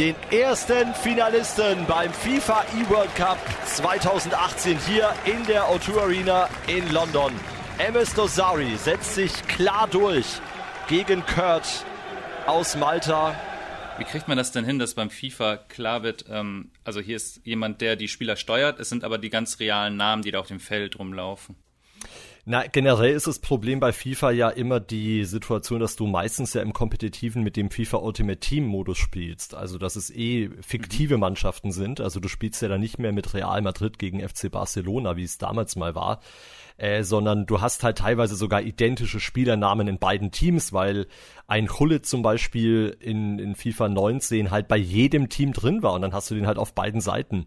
den 0.00 0.16
ersten 0.30 0.94
Finalisten 0.94 1.84
beim 1.86 2.10
FIFA 2.10 2.64
E-World 2.80 3.14
Cup 3.16 3.36
2018 3.66 4.78
hier 4.88 5.12
in 5.26 5.44
der 5.44 5.64
O2 5.64 6.00
Arena 6.00 6.48
in 6.68 6.90
London. 6.90 7.30
Emes 7.76 8.14
Dosari 8.14 8.78
setzt 8.78 9.14
sich 9.14 9.30
klar 9.46 9.86
durch 9.90 10.40
gegen 10.88 11.22
Kurt 11.26 11.84
aus 12.46 12.76
Malta. 12.76 13.38
Wie 13.98 14.04
kriegt 14.04 14.26
man 14.26 14.38
das 14.38 14.52
denn 14.52 14.64
hin, 14.64 14.78
dass 14.78 14.94
beim 14.94 15.10
FIFA 15.10 15.58
klar 15.58 16.02
wird, 16.02 16.24
ähm, 16.30 16.70
also 16.82 17.00
hier 17.00 17.16
ist 17.16 17.44
jemand, 17.44 17.82
der 17.82 17.96
die 17.96 18.08
Spieler 18.08 18.36
steuert, 18.36 18.80
es 18.80 18.88
sind 18.88 19.04
aber 19.04 19.18
die 19.18 19.28
ganz 19.28 19.60
realen 19.60 19.98
Namen, 19.98 20.22
die 20.22 20.30
da 20.30 20.40
auf 20.40 20.48
dem 20.48 20.60
Feld 20.60 20.98
rumlaufen? 20.98 21.56
Na, 22.50 22.66
generell 22.66 23.14
ist 23.14 23.28
das 23.28 23.38
Problem 23.38 23.78
bei 23.78 23.92
FIFA 23.92 24.32
ja 24.32 24.48
immer 24.48 24.80
die 24.80 25.24
Situation, 25.24 25.78
dass 25.78 25.94
du 25.94 26.08
meistens 26.08 26.52
ja 26.52 26.62
im 26.62 26.72
Kompetitiven 26.72 27.44
mit 27.44 27.56
dem 27.56 27.70
FIFA 27.70 27.98
Ultimate 27.98 28.40
Team 28.40 28.64
Modus 28.64 28.98
spielst. 28.98 29.54
Also, 29.54 29.78
dass 29.78 29.94
es 29.94 30.10
eh 30.10 30.50
fiktive 30.60 31.14
mhm. 31.14 31.20
Mannschaften 31.20 31.70
sind. 31.70 32.00
Also, 32.00 32.18
du 32.18 32.26
spielst 32.26 32.60
ja 32.60 32.66
dann 32.66 32.80
nicht 32.80 32.98
mehr 32.98 33.12
mit 33.12 33.34
Real 33.34 33.62
Madrid 33.62 34.00
gegen 34.00 34.18
FC 34.18 34.50
Barcelona, 34.50 35.16
wie 35.16 35.22
es 35.22 35.38
damals 35.38 35.76
mal 35.76 35.94
war 35.94 36.18
äh, 36.80 37.04
sondern 37.04 37.44
du 37.44 37.60
hast 37.60 37.84
halt 37.84 37.98
teilweise 37.98 38.34
sogar 38.34 38.62
identische 38.62 39.20
Spielernamen 39.20 39.86
in 39.86 39.98
beiden 39.98 40.30
Teams, 40.30 40.72
weil 40.72 41.06
ein 41.46 41.68
Hullet 41.68 42.06
zum 42.06 42.22
Beispiel 42.22 42.96
in, 43.00 43.38
in 43.38 43.54
FIFA 43.54 43.90
19 43.90 44.50
halt 44.50 44.66
bei 44.66 44.78
jedem 44.78 45.28
Team 45.28 45.52
drin 45.52 45.82
war 45.82 45.92
und 45.92 46.02
dann 46.02 46.14
hast 46.14 46.30
du 46.30 46.34
den 46.34 46.46
halt 46.46 46.56
auf 46.56 46.74
beiden 46.74 47.02
Seiten. 47.02 47.46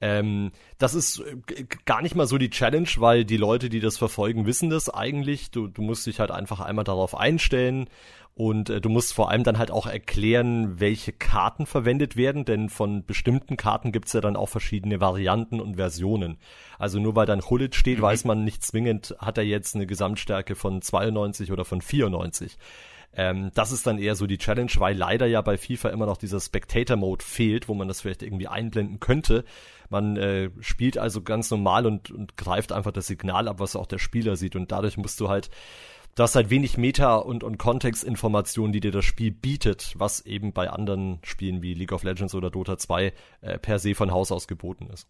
Ähm, 0.00 0.52
das 0.78 0.94
ist 0.94 1.18
äh, 1.18 1.64
gar 1.84 2.02
nicht 2.02 2.14
mal 2.14 2.28
so 2.28 2.38
die 2.38 2.50
Challenge, 2.50 2.88
weil 2.98 3.24
die 3.24 3.36
Leute, 3.36 3.68
die 3.68 3.80
das 3.80 3.98
verfolgen, 3.98 4.37
wissen 4.46 4.70
das 4.70 4.90
eigentlich. 4.90 5.50
Du, 5.50 5.66
du 5.66 5.82
musst 5.82 6.06
dich 6.06 6.20
halt 6.20 6.30
einfach 6.30 6.60
einmal 6.60 6.84
darauf 6.84 7.16
einstellen 7.16 7.88
und 8.38 8.70
äh, 8.70 8.80
du 8.80 8.88
musst 8.88 9.14
vor 9.14 9.30
allem 9.30 9.42
dann 9.42 9.58
halt 9.58 9.72
auch 9.72 9.88
erklären, 9.88 10.78
welche 10.78 11.12
Karten 11.12 11.66
verwendet 11.66 12.16
werden, 12.16 12.44
denn 12.44 12.68
von 12.68 13.04
bestimmten 13.04 13.56
Karten 13.56 13.90
gibt's 13.90 14.12
ja 14.12 14.20
dann 14.20 14.36
auch 14.36 14.48
verschiedene 14.48 15.00
Varianten 15.00 15.60
und 15.60 15.74
Versionen. 15.74 16.38
Also 16.78 17.00
nur 17.00 17.16
weil 17.16 17.26
dann 17.26 17.42
Hullet 17.42 17.74
steht, 17.74 17.98
mhm. 17.98 18.02
weiß 18.02 18.24
man 18.26 18.44
nicht 18.44 18.62
zwingend, 18.62 19.16
hat 19.18 19.38
er 19.38 19.44
jetzt 19.44 19.74
eine 19.74 19.88
Gesamtstärke 19.88 20.54
von 20.54 20.80
92 20.80 21.50
oder 21.50 21.64
von 21.64 21.80
94. 21.80 22.58
Ähm, 23.14 23.50
das 23.54 23.72
ist 23.72 23.86
dann 23.86 23.98
eher 23.98 24.14
so 24.14 24.26
die 24.26 24.38
Challenge, 24.38 24.70
weil 24.78 24.96
leider 24.96 25.26
ja 25.26 25.40
bei 25.40 25.56
FIFA 25.56 25.90
immer 25.90 26.06
noch 26.06 26.18
dieser 26.18 26.40
Spectator-Mode 26.40 27.24
fehlt, 27.24 27.68
wo 27.68 27.74
man 27.74 27.88
das 27.88 28.00
vielleicht 28.00 28.22
irgendwie 28.22 28.48
einblenden 28.48 29.00
könnte. 29.00 29.44
Man 29.88 30.16
äh, 30.16 30.50
spielt 30.60 30.98
also 30.98 31.22
ganz 31.22 31.50
normal 31.50 31.86
und, 31.86 32.10
und 32.10 32.36
greift 32.36 32.72
einfach 32.72 32.92
das 32.92 33.06
Signal 33.06 33.48
ab, 33.48 33.60
was 33.60 33.76
auch 33.76 33.86
der 33.86 33.98
Spieler 33.98 34.36
sieht. 34.36 34.56
Und 34.56 34.70
dadurch 34.70 34.96
musst 34.96 35.20
du 35.20 35.28
halt 35.28 35.50
du 36.18 36.24
hast 36.24 36.34
halt 36.34 36.50
wenig 36.50 36.76
Meta- 36.76 37.16
und, 37.16 37.44
und 37.44 37.58
Kontextinformationen, 37.58 38.72
die 38.72 38.80
dir 38.80 38.90
das 38.90 39.04
Spiel 39.04 39.30
bietet, 39.30 39.94
was 39.96 40.20
eben 40.26 40.52
bei 40.52 40.68
anderen 40.68 41.20
Spielen 41.22 41.62
wie 41.62 41.74
League 41.74 41.92
of 41.92 42.02
Legends 42.02 42.34
oder 42.34 42.50
Dota 42.50 42.76
2 42.76 43.12
äh, 43.40 43.58
per 43.58 43.78
se 43.78 43.94
von 43.94 44.10
Haus 44.10 44.32
aus 44.32 44.48
geboten 44.48 44.88
ist. 44.92 45.06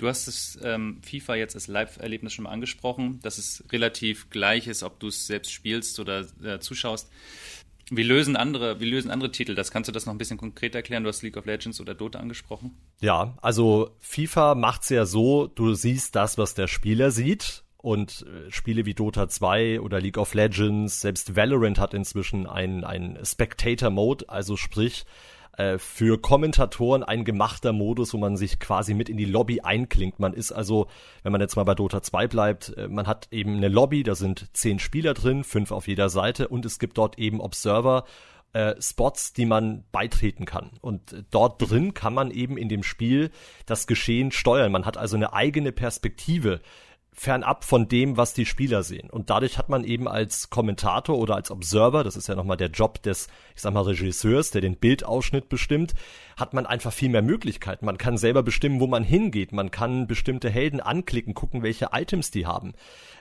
Du 0.00 0.08
hast 0.08 0.26
das 0.28 0.58
ähm, 0.62 0.98
FIFA 1.02 1.34
jetzt 1.34 1.54
als 1.54 1.68
Live-Erlebnis 1.68 2.32
schon 2.32 2.44
mal 2.44 2.50
angesprochen, 2.52 3.20
dass 3.22 3.36
es 3.36 3.62
relativ 3.70 4.30
gleich 4.30 4.66
ist, 4.66 4.82
ob 4.82 4.98
du 4.98 5.08
es 5.08 5.26
selbst 5.26 5.52
spielst 5.52 6.00
oder 6.00 6.26
äh, 6.42 6.58
zuschaust. 6.58 7.10
Wie 7.90 8.02
lösen 8.02 8.34
andere, 8.34 8.80
wie 8.80 8.88
lösen 8.88 9.10
andere 9.10 9.30
Titel 9.30 9.54
das? 9.54 9.70
Kannst 9.70 9.88
du 9.88 9.92
das 9.92 10.06
noch 10.06 10.14
ein 10.14 10.18
bisschen 10.18 10.38
konkret 10.38 10.74
erklären? 10.74 11.02
Du 11.02 11.10
hast 11.10 11.20
League 11.20 11.36
of 11.36 11.44
Legends 11.44 11.82
oder 11.82 11.94
Dota 11.94 12.18
angesprochen. 12.18 12.78
Ja, 13.02 13.36
also 13.42 13.94
FIFA 13.98 14.54
macht's 14.54 14.88
ja 14.88 15.04
so, 15.04 15.48
du 15.48 15.74
siehst 15.74 16.16
das, 16.16 16.38
was 16.38 16.54
der 16.54 16.66
Spieler 16.66 17.10
sieht 17.10 17.64
und 17.76 18.24
äh, 18.26 18.50
Spiele 18.50 18.86
wie 18.86 18.94
Dota 18.94 19.28
2 19.28 19.82
oder 19.82 20.00
League 20.00 20.16
of 20.16 20.32
Legends, 20.32 21.02
selbst 21.02 21.36
Valorant 21.36 21.78
hat 21.78 21.92
inzwischen 21.92 22.46
ein, 22.46 22.84
ein 22.84 23.18
Spectator-Mode, 23.22 24.30
also 24.30 24.56
sprich 24.56 25.04
äh, 25.60 25.78
für 25.78 26.18
Kommentatoren 26.18 27.02
ein 27.02 27.24
gemachter 27.24 27.74
Modus, 27.74 28.14
wo 28.14 28.18
man 28.18 28.38
sich 28.38 28.58
quasi 28.58 28.94
mit 28.94 29.10
in 29.10 29.18
die 29.18 29.26
Lobby 29.26 29.60
einklingt. 29.60 30.18
Man 30.18 30.32
ist 30.32 30.52
also, 30.52 30.86
wenn 31.22 31.32
man 31.32 31.40
jetzt 31.42 31.56
mal 31.56 31.64
bei 31.64 31.74
Dota 31.74 32.02
2 32.02 32.28
bleibt, 32.28 32.74
äh, 32.78 32.88
man 32.88 33.06
hat 33.06 33.28
eben 33.30 33.56
eine 33.56 33.68
Lobby, 33.68 34.02
da 34.02 34.14
sind 34.14 34.48
zehn 34.54 34.78
Spieler 34.78 35.12
drin, 35.12 35.44
fünf 35.44 35.70
auf 35.70 35.86
jeder 35.86 36.08
Seite 36.08 36.48
und 36.48 36.64
es 36.64 36.78
gibt 36.78 36.96
dort 36.96 37.18
eben 37.18 37.40
Observer, 37.40 38.04
äh, 38.54 38.74
Spots, 38.80 39.34
die 39.34 39.44
man 39.44 39.84
beitreten 39.92 40.46
kann. 40.46 40.70
Und 40.80 41.26
dort 41.30 41.60
drin 41.60 41.92
kann 41.92 42.14
man 42.14 42.30
eben 42.30 42.56
in 42.56 42.70
dem 42.70 42.82
Spiel 42.82 43.30
das 43.66 43.86
Geschehen 43.86 44.32
steuern. 44.32 44.72
Man 44.72 44.86
hat 44.86 44.96
also 44.96 45.16
eine 45.16 45.34
eigene 45.34 45.72
Perspektive 45.72 46.62
fernab 47.20 47.64
von 47.64 47.86
dem, 47.86 48.16
was 48.16 48.32
die 48.32 48.46
Spieler 48.46 48.82
sehen. 48.82 49.10
Und 49.10 49.28
dadurch 49.28 49.58
hat 49.58 49.68
man 49.68 49.84
eben 49.84 50.08
als 50.08 50.48
Kommentator 50.48 51.18
oder 51.18 51.34
als 51.34 51.50
Observer, 51.50 52.02
das 52.02 52.16
ist 52.16 52.28
ja 52.28 52.34
nochmal 52.34 52.56
der 52.56 52.70
Job 52.70 53.02
des, 53.02 53.28
ich 53.54 53.60
sag 53.60 53.74
mal, 53.74 53.82
Regisseurs, 53.82 54.52
der 54.52 54.62
den 54.62 54.78
Bildausschnitt 54.78 55.50
bestimmt, 55.50 55.92
hat 56.40 56.54
man 56.54 56.66
einfach 56.66 56.92
viel 56.92 57.08
mehr 57.08 57.22
Möglichkeiten. 57.22 57.84
Man 57.84 57.98
kann 57.98 58.16
selber 58.16 58.42
bestimmen, 58.42 58.80
wo 58.80 58.86
man 58.86 59.04
hingeht. 59.04 59.52
Man 59.52 59.70
kann 59.70 60.06
bestimmte 60.06 60.50
Helden 60.50 60.80
anklicken, 60.80 61.34
gucken, 61.34 61.62
welche 61.62 61.90
Items 61.92 62.30
die 62.30 62.46
haben. 62.46 62.72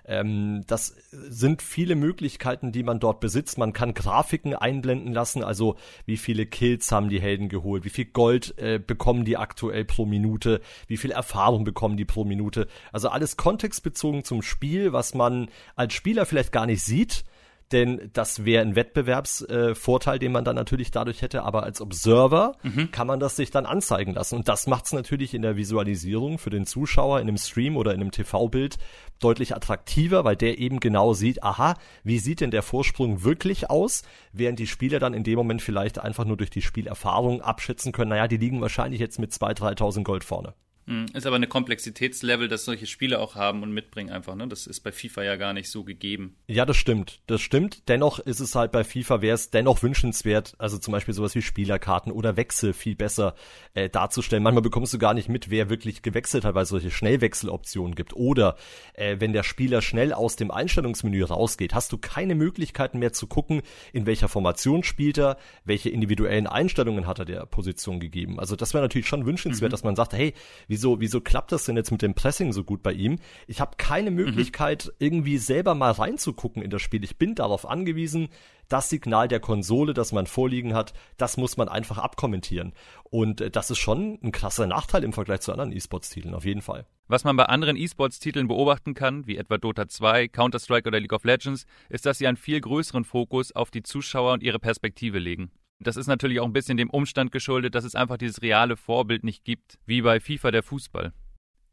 Ähm, 0.06 0.64
das 0.66 0.96
sind 1.12 1.62
viele 1.62 1.96
Möglichkeiten, 1.96 2.72
die 2.72 2.84
man 2.84 3.00
dort 3.00 3.20
besitzt. 3.20 3.58
Man 3.58 3.74
kann 3.74 3.94
Grafiken 3.94 4.56
einblenden 4.56 5.14
lassen, 5.14 5.44
also 5.44 5.76
wie 6.06 6.18
viele 6.18 6.46
Kills 6.46 6.92
haben 6.92 7.10
die 7.10 7.22
Helden 7.22 7.48
geholt, 7.48 7.86
wie 7.86 7.90
viel 7.90 8.06
Gold 8.06 8.58
äh, 8.58 8.80
bekommen 8.80 9.26
die 9.26 9.38
aktuell 9.38 9.86
pro 9.86 10.06
Minute, 10.06 10.62
wie 10.88 10.98
viel 10.98 11.12
Erfahrung 11.12 11.64
bekommen 11.64 11.98
die 11.98 12.06
pro 12.06 12.24
Minute. 12.24 12.68
Also 12.92 13.10
alles 13.10 13.38
kontextbezogen 13.38 14.24
zum 14.24 14.42
Spiel, 14.42 14.94
was 14.94 15.14
man 15.14 15.50
als 15.76 15.94
Spieler 15.94 16.26
vielleicht 16.26 16.52
gar 16.52 16.66
nicht 16.66 16.82
sieht, 16.82 17.24
denn 17.72 18.10
das 18.14 18.46
wäre 18.46 18.62
ein 18.62 18.76
Wettbewerbsvorteil, 18.76 20.16
äh, 20.16 20.20
den 20.20 20.32
man 20.32 20.44
dann 20.44 20.56
natürlich 20.56 20.92
dadurch 20.92 21.22
hätte, 21.22 21.44
aber 21.44 21.64
als 21.64 21.82
Observer 21.82 22.56
mhm. 22.64 22.92
kann 22.92 23.08
man 23.08 23.20
das 23.20 23.36
sich 23.36 23.52
dann 23.52 23.66
anzeigen 23.66 24.14
lassen 24.14 24.36
und 24.36 24.48
das 24.48 24.68
macht 24.68 24.86
es 24.86 24.94
natürlich 24.94 25.34
in 25.34 25.42
der 25.42 25.56
Visualisierung 25.56 26.38
für 26.38 26.50
den 26.50 26.66
Zuschauer 26.66 27.20
in 27.20 27.28
einem 27.28 27.38
Stream 27.38 27.78
oder 27.78 27.94
in 27.94 28.02
einem 28.02 28.12
TV-Bild 28.12 28.78
deutlich 29.20 29.56
attraktiver, 29.56 30.24
weil 30.24 30.36
der 30.36 30.58
eben 30.60 30.80
genau 30.80 31.14
sieht, 31.14 31.44
aha, 31.44 31.76
wie 32.04 32.20
sieht 32.20 32.42
denn 32.42 32.52
der 32.52 32.64
Vorsprung 32.64 33.24
wirklich 33.24 33.70
aus, 33.70 34.04
während 34.32 34.60
die 34.60 34.68
Spieler 34.68 35.00
dann 35.00 35.14
in 35.14 35.24
dem 35.24 35.36
Moment 35.36 35.62
vielleicht 35.62 36.00
einfach 36.00 36.26
nur 36.26 36.38
durch 36.38 36.50
die 36.50 36.62
Spielerfahrung 36.62 37.42
abschätzen 37.42 37.92
können, 37.92 38.10
naja, 38.10 38.28
die 38.28 38.38
liegen 38.38 38.62
wahrscheinlich 38.62 39.00
jetzt 39.00 39.20
mit 39.20 39.32
2.000, 39.32 39.78
3.000 39.78 40.04
Gold 40.04 40.24
vorne. 40.24 40.54
Hm, 40.90 41.06
ist 41.14 41.28
aber 41.28 41.36
eine 41.36 41.46
Komplexitätslevel, 41.46 42.48
das 42.48 42.66
solche 42.66 42.88
Spiele 42.88 43.20
auch 43.20 43.36
haben 43.36 43.62
und 43.62 43.72
mitbringen 43.72 44.10
einfach, 44.10 44.34
ne? 44.34 44.48
Das 44.48 44.66
ist 44.66 44.80
bei 44.80 44.92
FIFA 44.92 45.22
ja 45.22 45.36
gar 45.36 45.54
nicht 45.54 45.70
so 45.70 45.84
gegeben. 45.84 46.36
Ja, 46.48 46.66
das 46.66 46.78
stimmt. 46.78 47.22
Das 47.28 47.42
stimmt. 47.42 47.88
Dennoch 47.90 48.18
ist 48.18 48.40
es 48.40 48.56
halt 48.56 48.72
bei 48.72 48.84
FIFA, 48.84 49.22
wäre 49.22 49.36
es 49.36 49.52
dennoch 49.52 49.84
wünschenswert, 49.84 50.56
also 50.58 50.80
zum 50.80 50.92
Beispiel 50.94 51.14
sowas 51.14 51.36
wie 51.36 51.44
Spielerkarten 51.44 52.12
oder 52.12 52.38
Wechsel 52.38 52.74
viel 52.74 52.96
besser 52.96 53.36
äh, 53.76 53.88
darzustellen. 53.88 54.42
Manchmal 54.42 54.64
bekommst 54.64 54.92
du 54.92 54.98
gar 54.98 55.14
nicht 55.14 55.30
mit, 55.30 55.52
wer 55.52 55.70
wirklich 55.70 56.02
gewechselt 56.02 56.44
hat, 56.44 56.56
weil 56.56 56.64
es 56.64 56.70
solche 56.70 56.90
Schnellwechseloptionen 56.90 57.94
gibt. 57.94 58.16
Oder 58.16 58.56
äh, 58.96 59.18
wenn 59.20 59.32
der 59.32 59.44
Spieler 59.44 59.84
schnell 59.84 60.12
aus 60.12 60.38
dem 60.38 60.50
Einstellungsmenü 60.50 61.24
rausgeht, 61.24 61.76
hast 61.76 61.92
du 61.92 62.00
keine 62.00 62.34
Möglichkeiten 62.34 62.98
mehr 62.98 63.14
zu 63.14 63.28
gucken, 63.28 63.62
in 63.94 64.08
welcher 64.08 64.28
Formation 64.28 64.84
spielt 64.84 65.20
er, 65.20 65.38
welche 65.66 65.90
individuellen 65.92 66.48
Einstellungen 66.48 67.06
hat 67.06 67.20
er 67.20 67.26
der 67.26 67.46
Position 67.46 68.00
gegeben. 68.00 68.40
Also 68.40 68.56
das 68.56 68.74
wäre 68.74 68.84
natürlich 68.84 69.08
schon 69.08 69.28
wünschenswert, 69.28 69.70
mhm. 69.70 69.74
dass 69.74 69.84
man 69.84 69.96
sagt, 69.96 70.14
hey, 70.14 70.34
wie 70.68 70.79
wieso, 70.80 71.02
wieso 71.02 71.20
klappt 71.20 71.52
das 71.52 71.66
denn 71.66 71.76
jetzt 71.76 71.92
mit 71.92 72.02
dem 72.02 72.14
Pressing 72.14 72.54
so 72.54 72.64
gut 72.64 72.82
bei 72.82 72.94
ihm? 72.94 73.20
Ich 73.48 73.60
habe 73.60 73.76
keine 73.78 74.12
Möglichkeit, 74.12 74.86
mhm. 74.86 74.92
irgendwie 75.00 75.38
selber 75.38 75.76
mal 75.76 75.92
reinzugucken 75.92 76.64
in 76.64 76.70
das 76.70 76.82
Spiel. 76.82 77.04
Ich 77.04 77.18
bin 77.18 77.36
darauf 77.36 77.68
angewiesen, 77.68 78.30
das 78.70 78.90
Signal 78.90 79.28
der 79.28 79.42
Konsole, 79.42 79.94
das 79.94 80.14
man 80.14 80.26
vorliegen 80.26 80.74
hat, 80.74 80.94
das 81.18 81.36
muss 81.36 81.58
man 81.58 81.68
einfach 81.68 81.98
abkommentieren. 81.98 82.72
Und 83.04 83.42
äh, 83.42 83.52
das 83.52 83.72
ist 83.72 83.80
schon 83.80 84.20
ein 84.24 84.32
krasser 84.32 84.68
Nachteil 84.68 85.04
im 85.04 85.12
Vergleich 85.12 85.42
zu 85.42 85.52
anderen 85.52 85.74
E-Sports-Titeln, 85.74 86.34
auf 86.34 86.46
jeden 86.46 86.62
Fall. 86.62 86.86
Was 87.08 87.26
man 87.26 87.36
bei 87.36 87.46
anderen 87.46 87.76
E-Sports-Titeln 87.76 88.48
beobachten 88.48 88.94
kann, 88.94 89.28
wie 89.28 89.38
etwa 89.38 89.58
Dota 89.58 89.90
2, 89.90 90.30
Counter-Strike 90.30 90.88
oder 90.88 91.00
League 91.00 91.14
of 91.14 91.26
Legends, 91.26 91.66
ist, 91.90 92.06
dass 92.06 92.20
sie 92.20 92.28
einen 92.28 92.38
viel 92.38 92.62
größeren 92.62 93.04
Fokus 93.04 93.52
auf 93.52 93.72
die 93.72 93.84
Zuschauer 93.84 94.34
und 94.34 94.44
ihre 94.44 94.60
Perspektive 94.60 95.20
legen. 95.20 95.52
Das 95.82 95.96
ist 95.96 96.08
natürlich 96.08 96.42
auch 96.42 96.46
ein 96.46 96.54
bisschen 96.54 96.78
dem 96.78 96.90
Umstand 96.90 97.32
geschuldet, 97.32 97.74
dass 97.74 97.86
es 97.86 97.96
einfach 97.96 98.18
dieses 98.18 98.42
reale 98.42 98.76
Vorbild 98.76 99.24
nicht 99.24 99.46
gibt, 99.46 99.80
wie 99.86 100.02
bei 100.02 100.20
FIFA 100.20 100.52
der 100.52 100.64
Fußball. 100.64 101.14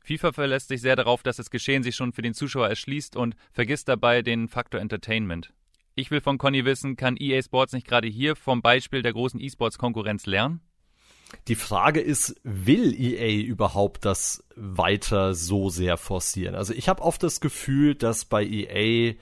FIFA 0.04 0.32
verlässt 0.32 0.68
sich 0.68 0.80
sehr 0.80 0.94
darauf, 0.94 1.24
dass 1.24 1.36
das 1.36 1.50
Geschehen 1.50 1.82
sich 1.82 1.96
schon 1.96 2.12
für 2.12 2.22
den 2.22 2.32
Zuschauer 2.32 2.68
erschließt 2.68 3.16
und 3.16 3.34
vergisst 3.52 3.88
dabei 3.88 4.22
den 4.22 4.46
Faktor 4.46 4.80
Entertainment. 4.80 5.52
Ich 5.96 6.12
will 6.12 6.20
von 6.20 6.38
Conny 6.38 6.64
wissen, 6.64 6.94
kann 6.94 7.16
EA 7.18 7.42
Sports 7.42 7.72
nicht 7.72 7.88
gerade 7.88 8.06
hier 8.06 8.36
vom 8.36 8.62
Beispiel 8.62 9.02
der 9.02 9.12
großen 9.12 9.40
E-Sports-Konkurrenz 9.40 10.26
lernen? 10.26 10.60
Die 11.48 11.56
Frage 11.56 12.00
ist, 12.00 12.40
will 12.44 12.94
EA 12.94 13.42
überhaupt 13.42 14.04
das 14.04 14.44
weiter 14.54 15.34
so 15.34 15.68
sehr 15.70 15.96
forcieren? 15.96 16.54
Also 16.54 16.72
ich 16.72 16.88
habe 16.88 17.02
oft 17.02 17.20
das 17.24 17.40
Gefühl, 17.40 17.96
dass 17.96 18.24
bei 18.24 18.44
EA 18.44 19.14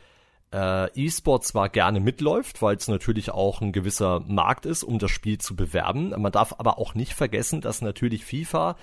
äh, 0.54 0.88
E-Sport 0.94 1.44
zwar 1.44 1.68
gerne 1.68 1.98
mitläuft, 1.98 2.62
weil 2.62 2.76
es 2.76 2.86
natürlich 2.86 3.32
auch 3.32 3.60
ein 3.60 3.72
gewisser 3.72 4.20
Markt 4.20 4.66
ist, 4.66 4.84
um 4.84 4.98
das 4.98 5.10
Spiel 5.10 5.38
zu 5.38 5.56
bewerben. 5.56 6.10
Man 6.16 6.32
darf 6.32 6.54
aber 6.58 6.78
auch 6.78 6.94
nicht 6.94 7.12
vergessen, 7.12 7.60
dass 7.60 7.82
natürlich 7.82 8.24
FIFA 8.24 8.76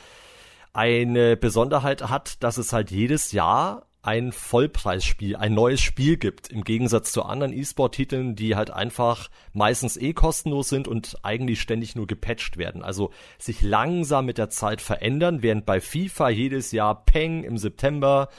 eine 0.74 1.38
Besonderheit 1.38 2.10
hat, 2.10 2.44
dass 2.44 2.58
es 2.58 2.74
halt 2.74 2.92
jedes 2.92 3.32
Jahr 3.32 3.88
ein 4.04 4.32
Vollpreisspiel, 4.32 5.36
ein 5.36 5.54
neues 5.54 5.80
Spiel 5.80 6.18
gibt, 6.18 6.50
im 6.50 6.64
Gegensatz 6.64 7.12
zu 7.12 7.24
anderen 7.24 7.54
E-Sport-Titeln, 7.54 8.36
die 8.36 8.56
halt 8.56 8.72
einfach 8.72 9.30
meistens 9.54 9.96
eh 9.96 10.14
kostenlos 10.14 10.70
sind 10.70 10.88
und 10.88 11.18
eigentlich 11.22 11.62
ständig 11.62 11.96
nur 11.96 12.08
gepatcht 12.08 12.58
werden. 12.58 12.84
Also 12.84 13.12
sich 13.38 13.62
langsam 13.62 14.26
mit 14.26 14.40
der 14.40 14.50
Zeit 14.50 14.82
verändern, 14.82 15.44
während 15.44 15.68
bei 15.68 15.80
FIFA 15.80 16.30
jedes 16.30 16.72
Jahr 16.72 17.06
Peng 17.06 17.44
im 17.44 17.58
September 17.58 18.30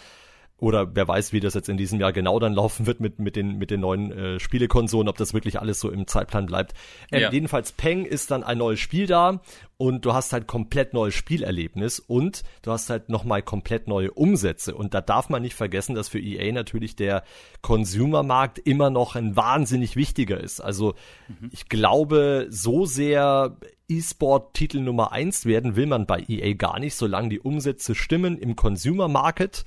oder 0.63 0.95
wer 0.95 1.09
weiß, 1.09 1.33
wie 1.33 1.41
das 1.41 1.55
jetzt 1.55 1.69
in 1.69 1.77
diesem 1.77 1.99
Jahr 1.99 2.13
genau 2.13 2.39
dann 2.39 2.55
laufen 2.55 2.87
wird 2.87 3.01
mit, 3.01 3.19
mit, 3.19 3.35
den, 3.35 3.59
mit 3.59 3.73
den 3.73 3.81
neuen 3.81 4.13
äh, 4.13 4.39
Spielekonsolen, 4.39 5.09
ob 5.09 5.17
das 5.17 5.35
wirklich 5.35 5.59
alles 5.59 5.81
so 5.81 5.91
im 5.91 6.07
Zeitplan 6.07 6.47
bleibt. 6.47 6.75
Ähm, 7.11 7.23
ja. 7.23 7.33
Jedenfalls 7.33 7.73
Peng 7.73 8.05
ist 8.05 8.31
dann 8.31 8.45
ein 8.45 8.59
neues 8.59 8.79
Spiel 8.79 9.09
da 9.09 9.41
und 9.77 10.05
du 10.05 10.15
hast 10.15 10.33
halt 10.33 10.47
komplett 10.47 10.95
neues 10.95 11.15
Spielerlebnis 11.15 11.99
und 11.99 12.45
du 12.63 12.71
hast 12.71 12.91
halt 12.91 13.09
nochmal 13.09 13.43
komplett 13.43 13.89
neue 13.89 14.13
Umsätze. 14.13 14.77
Und 14.77 14.95
da 14.95 15.01
darf 15.01 15.31
man 15.31 15.43
nicht 15.43 15.57
vergessen, 15.57 15.97
dass 15.97 16.09
für 16.09 16.21
EA 16.21 16.53
natürlich 16.53 16.95
der 16.95 17.25
Consumermarkt 17.63 18.61
immer 18.61 18.89
noch 18.89 19.17
ein 19.17 19.35
wahnsinnig 19.35 19.97
wichtiger 19.97 20.39
ist. 20.39 20.61
Also 20.61 20.95
mhm. 21.27 21.51
ich 21.51 21.69
glaube, 21.69 22.47
so 22.51 22.87
sehr 22.87 23.57
E-Sport-Titel 23.89 24.79
Nummer 24.79 25.11
eins 25.11 25.45
werden 25.45 25.75
will 25.75 25.87
man 25.87 26.07
bei 26.07 26.25
EA 26.29 26.55
gar 26.55 26.79
nicht, 26.79 26.95
solange 26.95 27.31
die 27.31 27.41
Umsätze 27.41 27.97
stimmen 27.97 28.39
im 28.39 28.55
Consumer 28.55 29.09
Market 29.09 29.65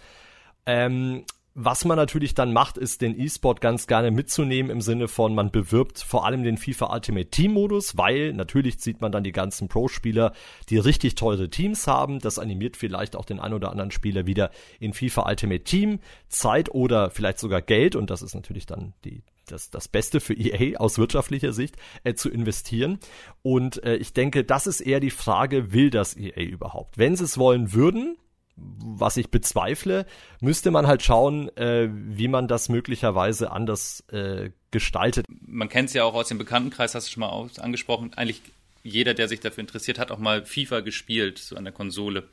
ähm, 0.66 1.26
was 1.58 1.86
man 1.86 1.96
natürlich 1.96 2.34
dann 2.34 2.52
macht, 2.52 2.78
ist 2.78 3.02
den 3.02 3.18
E-Sport 3.18 3.62
ganz 3.62 3.88
gerne 3.88 4.12
mitzunehmen 4.12 4.70
im 4.70 4.82
Sinne 4.82 5.08
von, 5.08 5.34
man 5.34 5.52
bewirbt 5.52 6.00
vor 6.00 6.26
allem 6.26 6.44
den 6.44 6.58
FIFA 6.58 6.94
Ultimate 6.94 7.30
Team 7.30 7.54
Modus, 7.54 7.98
weil 7.98 8.34
natürlich 8.34 8.80
sieht 8.80 9.00
man 9.00 9.14
dann 9.14 9.24
die 9.24 9.32
ganzen 9.32 9.70
Pro-Spieler, 9.70 10.34
die 10.70 10.78
richtig 10.78 11.16
teure 11.16 11.50
Teams 11.50 11.88
haben. 11.88 12.20
Das 12.20 12.40
animiert 12.40 12.76
vielleicht 12.76 13.16
auch 13.16 13.24
den 13.24 13.40
ein 13.40 13.54
oder 13.54 13.72
anderen 13.72 13.92
Spieler 13.92 14.28
wieder 14.28 14.52
in 14.82 14.94
FIFA 14.94 15.30
Ultimate 15.30 15.64
Team 15.64 16.00
Zeit 16.28 16.70
oder 16.70 17.10
vielleicht 17.10 17.40
sogar 17.40 17.62
Geld 17.62 17.96
und 17.96 18.10
das 18.10 18.22
ist 18.22 18.36
natürlich 18.36 18.66
dann 18.66 18.94
die 19.06 19.24
das, 19.48 19.70
das 19.70 19.88
Beste 19.88 20.20
für 20.20 20.34
EA 20.34 20.80
aus 20.80 20.98
wirtschaftlicher 20.98 21.54
Sicht 21.54 21.76
äh, 22.04 22.16
zu 22.16 22.32
investieren. 22.32 22.98
Und 23.44 23.84
äh, 23.84 23.96
ich 23.96 24.12
denke, 24.12 24.44
das 24.44 24.66
ist 24.66 24.82
eher 24.82 25.00
die 25.00 25.12
Frage, 25.12 25.72
will 25.72 25.92
das 25.92 26.18
EA 26.18 26.42
überhaupt? 26.42 26.98
Wenn 26.98 27.16
sie 27.16 27.26
es 27.26 27.38
wollen 27.38 27.72
würden, 27.72 28.18
was 28.58 29.18
ich 29.18 29.30
bezweifle, 29.30 30.06
müsste 30.40 30.72
man 30.72 30.88
halt 30.88 31.04
schauen, 31.04 31.56
äh, 31.58 31.90
wie 31.92 32.28
man 32.28 32.48
das 32.48 32.70
möglicherweise 32.70 33.52
anders 33.52 34.04
äh, 34.12 34.52
gestaltet. 34.72 35.26
Man 35.28 35.70
kennt 35.70 35.90
es 35.90 35.94
ja 35.94 36.04
auch 36.04 36.14
aus 36.14 36.30
dem 36.30 36.38
Bekanntenkreis, 36.38 36.96
hast 36.96 37.08
du 37.08 37.12
schon 37.12 37.22
mal 37.22 37.50
angesprochen. 37.60 38.14
Eigentlich 38.16 38.42
jeder, 38.84 39.14
der 39.14 39.28
sich 39.28 39.40
dafür 39.40 39.62
interessiert, 39.62 40.00
hat 40.00 40.12
auch 40.12 40.20
mal 40.20 40.46
FIFA 40.46 40.82
gespielt, 40.82 41.40
so 41.40 41.56
an 41.56 41.64
der 41.64 41.74
Konsole. 41.74 42.30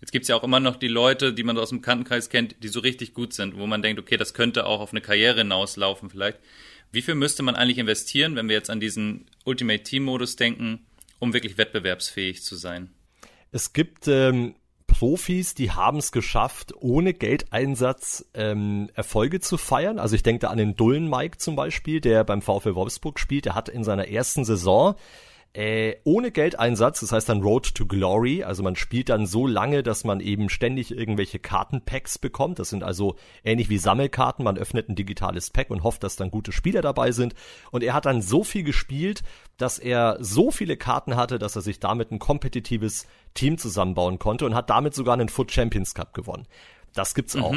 Jetzt 0.00 0.12
gibt's 0.12 0.28
ja 0.28 0.36
auch 0.36 0.44
immer 0.44 0.60
noch 0.60 0.76
die 0.76 0.88
Leute, 0.88 1.32
die 1.32 1.42
man 1.42 1.58
aus 1.58 1.70
dem 1.70 1.80
Bekanntenkreis 1.80 2.28
kennt, 2.28 2.62
die 2.62 2.68
so 2.68 2.80
richtig 2.80 3.14
gut 3.14 3.32
sind, 3.32 3.56
wo 3.56 3.66
man 3.66 3.82
denkt, 3.82 4.00
okay, 4.00 4.16
das 4.16 4.34
könnte 4.34 4.66
auch 4.66 4.80
auf 4.80 4.92
eine 4.92 5.00
Karriere 5.00 5.38
hinauslaufen 5.38 6.10
vielleicht. 6.10 6.38
Wie 6.92 7.02
viel 7.02 7.14
müsste 7.14 7.42
man 7.42 7.56
eigentlich 7.56 7.78
investieren, 7.78 8.36
wenn 8.36 8.48
wir 8.48 8.56
jetzt 8.56 8.70
an 8.70 8.80
diesen 8.80 9.26
Ultimate 9.44 9.82
Team 9.82 10.04
Modus 10.04 10.36
denken, 10.36 10.86
um 11.18 11.32
wirklich 11.32 11.58
wettbewerbsfähig 11.58 12.42
zu 12.42 12.56
sein? 12.56 12.90
Es 13.52 13.72
gibt 13.72 14.06
ähm, 14.06 14.54
Profis, 14.98 15.54
die 15.54 15.72
haben 15.72 15.98
es 15.98 16.10
geschafft, 16.10 16.72
ohne 16.80 17.12
Geldeinsatz 17.12 18.24
ähm, 18.32 18.88
Erfolge 18.94 19.40
zu 19.40 19.58
feiern. 19.58 19.98
Also 19.98 20.16
ich 20.16 20.22
denke 20.22 20.40
da 20.40 20.48
an 20.48 20.56
den 20.56 20.74
Dullen 20.74 21.10
Mike 21.10 21.36
zum 21.36 21.54
Beispiel, 21.54 22.00
der 22.00 22.24
beim 22.24 22.40
VfL 22.40 22.74
Wolfsburg 22.74 23.18
spielt. 23.18 23.44
Der 23.44 23.54
hat 23.54 23.68
in 23.68 23.84
seiner 23.84 24.08
ersten 24.08 24.46
Saison 24.46 24.94
äh, 25.56 25.96
ohne 26.04 26.32
Geldeinsatz, 26.32 27.00
das 27.00 27.12
heißt 27.12 27.30
dann 27.30 27.40
Road 27.40 27.74
to 27.74 27.86
Glory, 27.86 28.44
also 28.44 28.62
man 28.62 28.76
spielt 28.76 29.08
dann 29.08 29.26
so 29.26 29.46
lange, 29.46 29.82
dass 29.82 30.04
man 30.04 30.20
eben 30.20 30.50
ständig 30.50 30.90
irgendwelche 30.90 31.38
Kartenpacks 31.38 32.18
bekommt. 32.18 32.58
Das 32.58 32.68
sind 32.68 32.84
also 32.84 33.16
ähnlich 33.42 33.70
wie 33.70 33.78
Sammelkarten, 33.78 34.44
man 34.44 34.58
öffnet 34.58 34.90
ein 34.90 34.96
digitales 34.96 35.48
Pack 35.48 35.70
und 35.70 35.82
hofft, 35.82 36.04
dass 36.04 36.16
dann 36.16 36.30
gute 36.30 36.52
Spieler 36.52 36.82
dabei 36.82 37.10
sind. 37.10 37.34
Und 37.70 37.82
er 37.82 37.94
hat 37.94 38.04
dann 38.04 38.20
so 38.20 38.44
viel 38.44 38.64
gespielt, 38.64 39.22
dass 39.56 39.78
er 39.78 40.18
so 40.20 40.50
viele 40.50 40.76
Karten 40.76 41.16
hatte, 41.16 41.38
dass 41.38 41.56
er 41.56 41.62
sich 41.62 41.80
damit 41.80 42.12
ein 42.12 42.18
kompetitives 42.18 43.06
Team 43.32 43.56
zusammenbauen 43.56 44.18
konnte 44.18 44.44
und 44.44 44.54
hat 44.54 44.68
damit 44.68 44.94
sogar 44.94 45.14
einen 45.14 45.30
Foot 45.30 45.52
Champions 45.52 45.94
Cup 45.94 46.12
gewonnen. 46.12 46.46
Das 46.92 47.14
gibt's 47.14 47.34
mhm. 47.34 47.42
auch. 47.42 47.56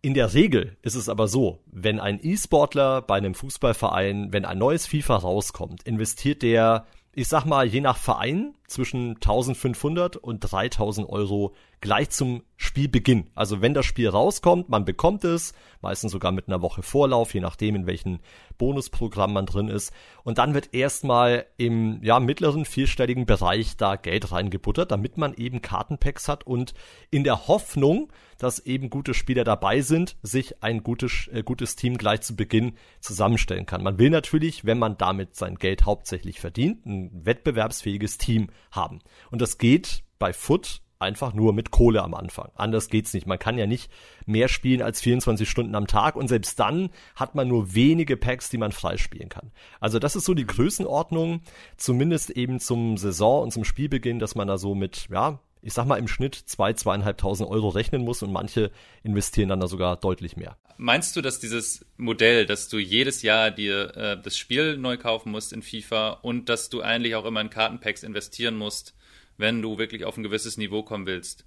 In 0.00 0.14
der 0.14 0.32
Regel 0.32 0.76
ist 0.82 0.94
es 0.94 1.08
aber 1.08 1.26
so, 1.26 1.58
wenn 1.66 1.98
ein 1.98 2.20
E-Sportler 2.22 3.02
bei 3.02 3.16
einem 3.16 3.34
Fußballverein, 3.34 4.32
wenn 4.32 4.44
ein 4.44 4.58
neues 4.58 4.86
FIFA 4.86 5.16
rauskommt, 5.16 5.82
investiert 5.82 6.42
der 6.42 6.86
ich 7.18 7.28
sag 7.28 7.46
mal, 7.46 7.66
je 7.66 7.80
nach 7.80 7.96
Verein 7.96 8.54
zwischen 8.66 9.14
1500 9.14 10.16
und 10.16 10.40
3000 10.40 11.08
Euro 11.08 11.54
gleich 11.80 12.10
zum 12.10 12.42
Spielbeginn. 12.58 13.30
Also 13.34 13.62
wenn 13.62 13.72
das 13.72 13.86
Spiel 13.86 14.10
rauskommt, 14.10 14.68
man 14.68 14.84
bekommt 14.84 15.24
es, 15.24 15.54
meistens 15.80 16.12
sogar 16.12 16.30
mit 16.30 16.46
einer 16.46 16.60
Woche 16.60 16.82
Vorlauf, 16.82 17.32
je 17.32 17.40
nachdem 17.40 17.74
in 17.74 17.86
welchem 17.86 18.18
Bonusprogramm 18.58 19.32
man 19.32 19.46
drin 19.46 19.68
ist. 19.68 19.94
Und 20.24 20.36
dann 20.36 20.52
wird 20.52 20.74
erstmal 20.74 21.46
im 21.56 22.02
ja, 22.02 22.20
mittleren 22.20 22.66
vierstelligen 22.66 23.24
Bereich 23.24 23.78
da 23.78 23.96
Geld 23.96 24.30
reingebuttert, 24.30 24.90
damit 24.90 25.16
man 25.16 25.32
eben 25.32 25.62
Kartenpacks 25.62 26.28
hat 26.28 26.46
und 26.46 26.74
in 27.10 27.24
der 27.24 27.48
Hoffnung, 27.48 28.12
dass 28.38 28.60
eben 28.60 28.90
gute 28.90 29.14
Spieler 29.14 29.44
dabei 29.44 29.80
sind, 29.80 30.16
sich 30.22 30.62
ein 30.62 30.82
gutes, 30.82 31.28
äh, 31.32 31.42
gutes 31.42 31.76
Team 31.76 31.98
gleich 31.98 32.22
zu 32.22 32.36
Beginn 32.36 32.74
zusammenstellen 33.00 33.66
kann. 33.66 33.82
Man 33.82 33.98
will 33.98 34.10
natürlich, 34.10 34.64
wenn 34.64 34.78
man 34.78 34.98
damit 34.98 35.36
sein 35.36 35.56
Geld 35.56 35.84
hauptsächlich 35.84 36.40
verdient, 36.40 36.86
ein 36.86 37.10
wettbewerbsfähiges 37.24 38.18
Team 38.18 38.48
haben. 38.70 39.00
Und 39.30 39.40
das 39.40 39.58
geht 39.58 40.02
bei 40.18 40.32
Foot 40.32 40.80
Einfach 40.98 41.34
nur 41.34 41.52
mit 41.52 41.72
Kohle 41.72 42.02
am 42.02 42.14
Anfang. 42.14 42.50
Anders 42.54 42.88
geht's 42.88 43.12
nicht. 43.12 43.26
Man 43.26 43.38
kann 43.38 43.58
ja 43.58 43.66
nicht 43.66 43.90
mehr 44.24 44.48
spielen 44.48 44.80
als 44.80 45.02
24 45.02 45.48
Stunden 45.48 45.74
am 45.74 45.86
Tag 45.86 46.16
und 46.16 46.28
selbst 46.28 46.58
dann 46.58 46.88
hat 47.14 47.34
man 47.34 47.48
nur 47.48 47.74
wenige 47.74 48.16
Packs, 48.16 48.48
die 48.48 48.56
man 48.56 48.72
freispielen 48.72 49.28
kann. 49.28 49.52
Also 49.78 49.98
das 49.98 50.16
ist 50.16 50.24
so 50.24 50.32
die 50.32 50.46
Größenordnung, 50.46 51.42
zumindest 51.76 52.30
eben 52.30 52.60
zum 52.60 52.96
Saison 52.96 53.42
und 53.42 53.52
zum 53.52 53.64
Spielbeginn, 53.64 54.18
dass 54.18 54.36
man 54.36 54.48
da 54.48 54.56
so 54.56 54.74
mit, 54.74 55.08
ja, 55.10 55.38
ich 55.66 55.74
sag 55.74 55.84
mal 55.84 55.98
im 55.98 56.06
Schnitt 56.06 56.36
zwei, 56.36 56.72
zweieinhalbtausend 56.74 57.50
Euro 57.50 57.68
rechnen 57.68 58.02
muss 58.02 58.22
und 58.22 58.32
manche 58.32 58.70
investieren 59.02 59.48
dann 59.48 59.58
da 59.58 59.66
sogar 59.66 59.96
deutlich 59.96 60.36
mehr. 60.36 60.56
Meinst 60.78 61.16
du, 61.16 61.22
dass 61.22 61.40
dieses 61.40 61.84
Modell, 61.96 62.46
dass 62.46 62.68
du 62.68 62.78
jedes 62.78 63.22
Jahr 63.22 63.50
dir 63.50 63.96
äh, 63.96 64.22
das 64.22 64.38
Spiel 64.38 64.76
neu 64.76 64.96
kaufen 64.96 65.32
musst 65.32 65.52
in 65.52 65.62
FIFA 65.62 66.10
und 66.22 66.48
dass 66.48 66.68
du 66.68 66.82
eigentlich 66.82 67.16
auch 67.16 67.24
immer 67.24 67.40
in 67.40 67.50
Kartenpacks 67.50 68.04
investieren 68.04 68.56
musst, 68.56 68.94
wenn 69.38 69.60
du 69.60 69.76
wirklich 69.76 70.04
auf 70.04 70.16
ein 70.16 70.22
gewisses 70.22 70.56
Niveau 70.56 70.84
kommen 70.84 71.06
willst. 71.06 71.44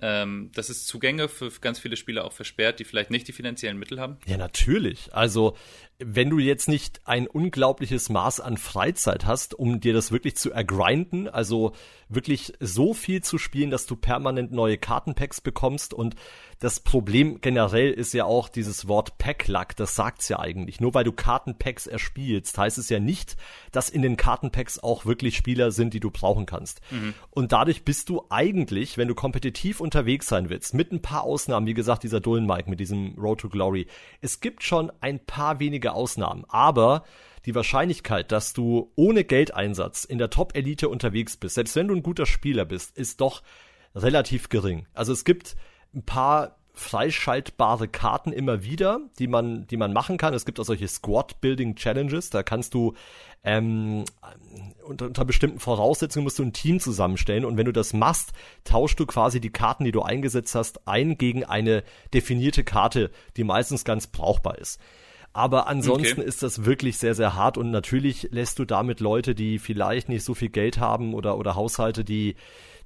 Ähm, 0.00 0.50
das 0.52 0.68
ist 0.68 0.88
Zugänge 0.88 1.28
für 1.28 1.48
ganz 1.60 1.78
viele 1.78 1.96
Spieler 1.96 2.24
auch 2.24 2.32
versperrt, 2.32 2.80
die 2.80 2.84
vielleicht 2.84 3.12
nicht 3.12 3.28
die 3.28 3.32
finanziellen 3.32 3.78
Mittel 3.78 4.00
haben? 4.00 4.16
Ja, 4.26 4.38
natürlich. 4.38 5.14
Also 5.14 5.56
wenn 6.04 6.30
du 6.30 6.38
jetzt 6.38 6.68
nicht 6.68 7.00
ein 7.04 7.26
unglaubliches 7.26 8.08
Maß 8.08 8.40
an 8.40 8.56
Freizeit 8.56 9.26
hast, 9.26 9.54
um 9.54 9.80
dir 9.80 9.92
das 9.92 10.12
wirklich 10.12 10.36
zu 10.36 10.50
ergrinden, 10.50 11.28
also 11.28 11.72
wirklich 12.08 12.52
so 12.60 12.94
viel 12.94 13.22
zu 13.22 13.38
spielen, 13.38 13.70
dass 13.70 13.86
du 13.86 13.96
permanent 13.96 14.52
neue 14.52 14.78
Kartenpacks 14.78 15.40
bekommst 15.40 15.94
und 15.94 16.14
das 16.62 16.78
Problem 16.78 17.40
generell 17.40 17.90
ist 17.90 18.14
ja 18.14 18.24
auch 18.24 18.48
dieses 18.48 18.86
Wort 18.86 19.18
Packluck, 19.18 19.74
das 19.74 19.96
sagt's 19.96 20.28
ja 20.28 20.38
eigentlich. 20.38 20.80
Nur 20.80 20.94
weil 20.94 21.02
du 21.02 21.10
Kartenpacks 21.10 21.88
erspielst, 21.88 22.56
heißt 22.56 22.78
es 22.78 22.88
ja 22.88 23.00
nicht, 23.00 23.36
dass 23.72 23.90
in 23.90 24.00
den 24.00 24.16
Kartenpacks 24.16 24.78
auch 24.78 25.04
wirklich 25.04 25.36
Spieler 25.36 25.72
sind, 25.72 25.92
die 25.92 25.98
du 25.98 26.12
brauchen 26.12 26.46
kannst. 26.46 26.80
Mhm. 26.92 27.14
Und 27.30 27.50
dadurch 27.50 27.84
bist 27.84 28.08
du 28.10 28.26
eigentlich, 28.30 28.96
wenn 28.96 29.08
du 29.08 29.16
kompetitiv 29.16 29.80
unterwegs 29.80 30.28
sein 30.28 30.50
willst, 30.50 30.72
mit 30.72 30.92
ein 30.92 31.02
paar 31.02 31.24
Ausnahmen, 31.24 31.66
wie 31.66 31.74
gesagt, 31.74 32.04
dieser 32.04 32.20
Dullen 32.20 32.46
Mike 32.46 32.70
mit 32.70 32.78
diesem 32.78 33.18
Road 33.18 33.40
to 33.40 33.48
Glory, 33.48 33.88
es 34.20 34.38
gibt 34.38 34.62
schon 34.62 34.92
ein 35.00 35.18
paar 35.18 35.58
wenige 35.58 35.91
Ausnahmen. 35.94 36.44
Aber 36.48 37.04
die 37.46 37.54
Wahrscheinlichkeit, 37.54 38.30
dass 38.32 38.52
du 38.52 38.92
ohne 38.94 39.24
Geldeinsatz 39.24 40.04
in 40.04 40.18
der 40.18 40.30
Top-Elite 40.30 40.88
unterwegs 40.88 41.36
bist, 41.36 41.56
selbst 41.56 41.76
wenn 41.76 41.88
du 41.88 41.94
ein 41.94 42.02
guter 42.02 42.26
Spieler 42.26 42.64
bist, 42.64 42.96
ist 42.96 43.20
doch 43.20 43.42
relativ 43.94 44.48
gering. 44.48 44.86
Also 44.94 45.12
es 45.12 45.24
gibt 45.24 45.56
ein 45.94 46.04
paar 46.04 46.56
freischaltbare 46.74 47.86
Karten 47.86 48.32
immer 48.32 48.62
wieder, 48.62 49.00
die 49.18 49.26
man, 49.26 49.66
die 49.66 49.76
man 49.76 49.92
machen 49.92 50.16
kann. 50.16 50.32
Es 50.32 50.46
gibt 50.46 50.58
auch 50.58 50.64
solche 50.64 50.88
Squad-Building-Challenges. 50.88 52.30
Da 52.30 52.42
kannst 52.42 52.72
du 52.72 52.94
ähm, 53.44 54.04
unter, 54.82 55.06
unter 55.06 55.24
bestimmten 55.24 55.60
Voraussetzungen 55.60 56.24
musst 56.24 56.38
du 56.38 56.44
ein 56.44 56.52
Team 56.52 56.80
zusammenstellen 56.80 57.44
und 57.44 57.56
wenn 57.56 57.66
du 57.66 57.72
das 57.72 57.92
machst, 57.92 58.32
tauschst 58.64 58.98
du 58.98 59.06
quasi 59.06 59.40
die 59.40 59.50
Karten, 59.50 59.84
die 59.84 59.92
du 59.92 60.02
eingesetzt 60.02 60.54
hast, 60.54 60.86
ein 60.86 61.18
gegen 61.18 61.44
eine 61.44 61.82
definierte 62.14 62.64
Karte, 62.64 63.10
die 63.36 63.44
meistens 63.44 63.84
ganz 63.84 64.06
brauchbar 64.06 64.58
ist. 64.58 64.80
Aber 65.32 65.66
ansonsten 65.66 66.20
okay. 66.20 66.28
ist 66.28 66.42
das 66.42 66.64
wirklich 66.64 66.98
sehr, 66.98 67.14
sehr 67.14 67.34
hart 67.34 67.56
und 67.56 67.70
natürlich 67.70 68.28
lässt 68.30 68.58
du 68.58 68.64
damit 68.64 69.00
Leute, 69.00 69.34
die 69.34 69.58
vielleicht 69.58 70.08
nicht 70.08 70.24
so 70.24 70.34
viel 70.34 70.50
Geld 70.50 70.78
haben 70.78 71.14
oder, 71.14 71.38
oder 71.38 71.54
Haushalte, 71.54 72.04
die, 72.04 72.34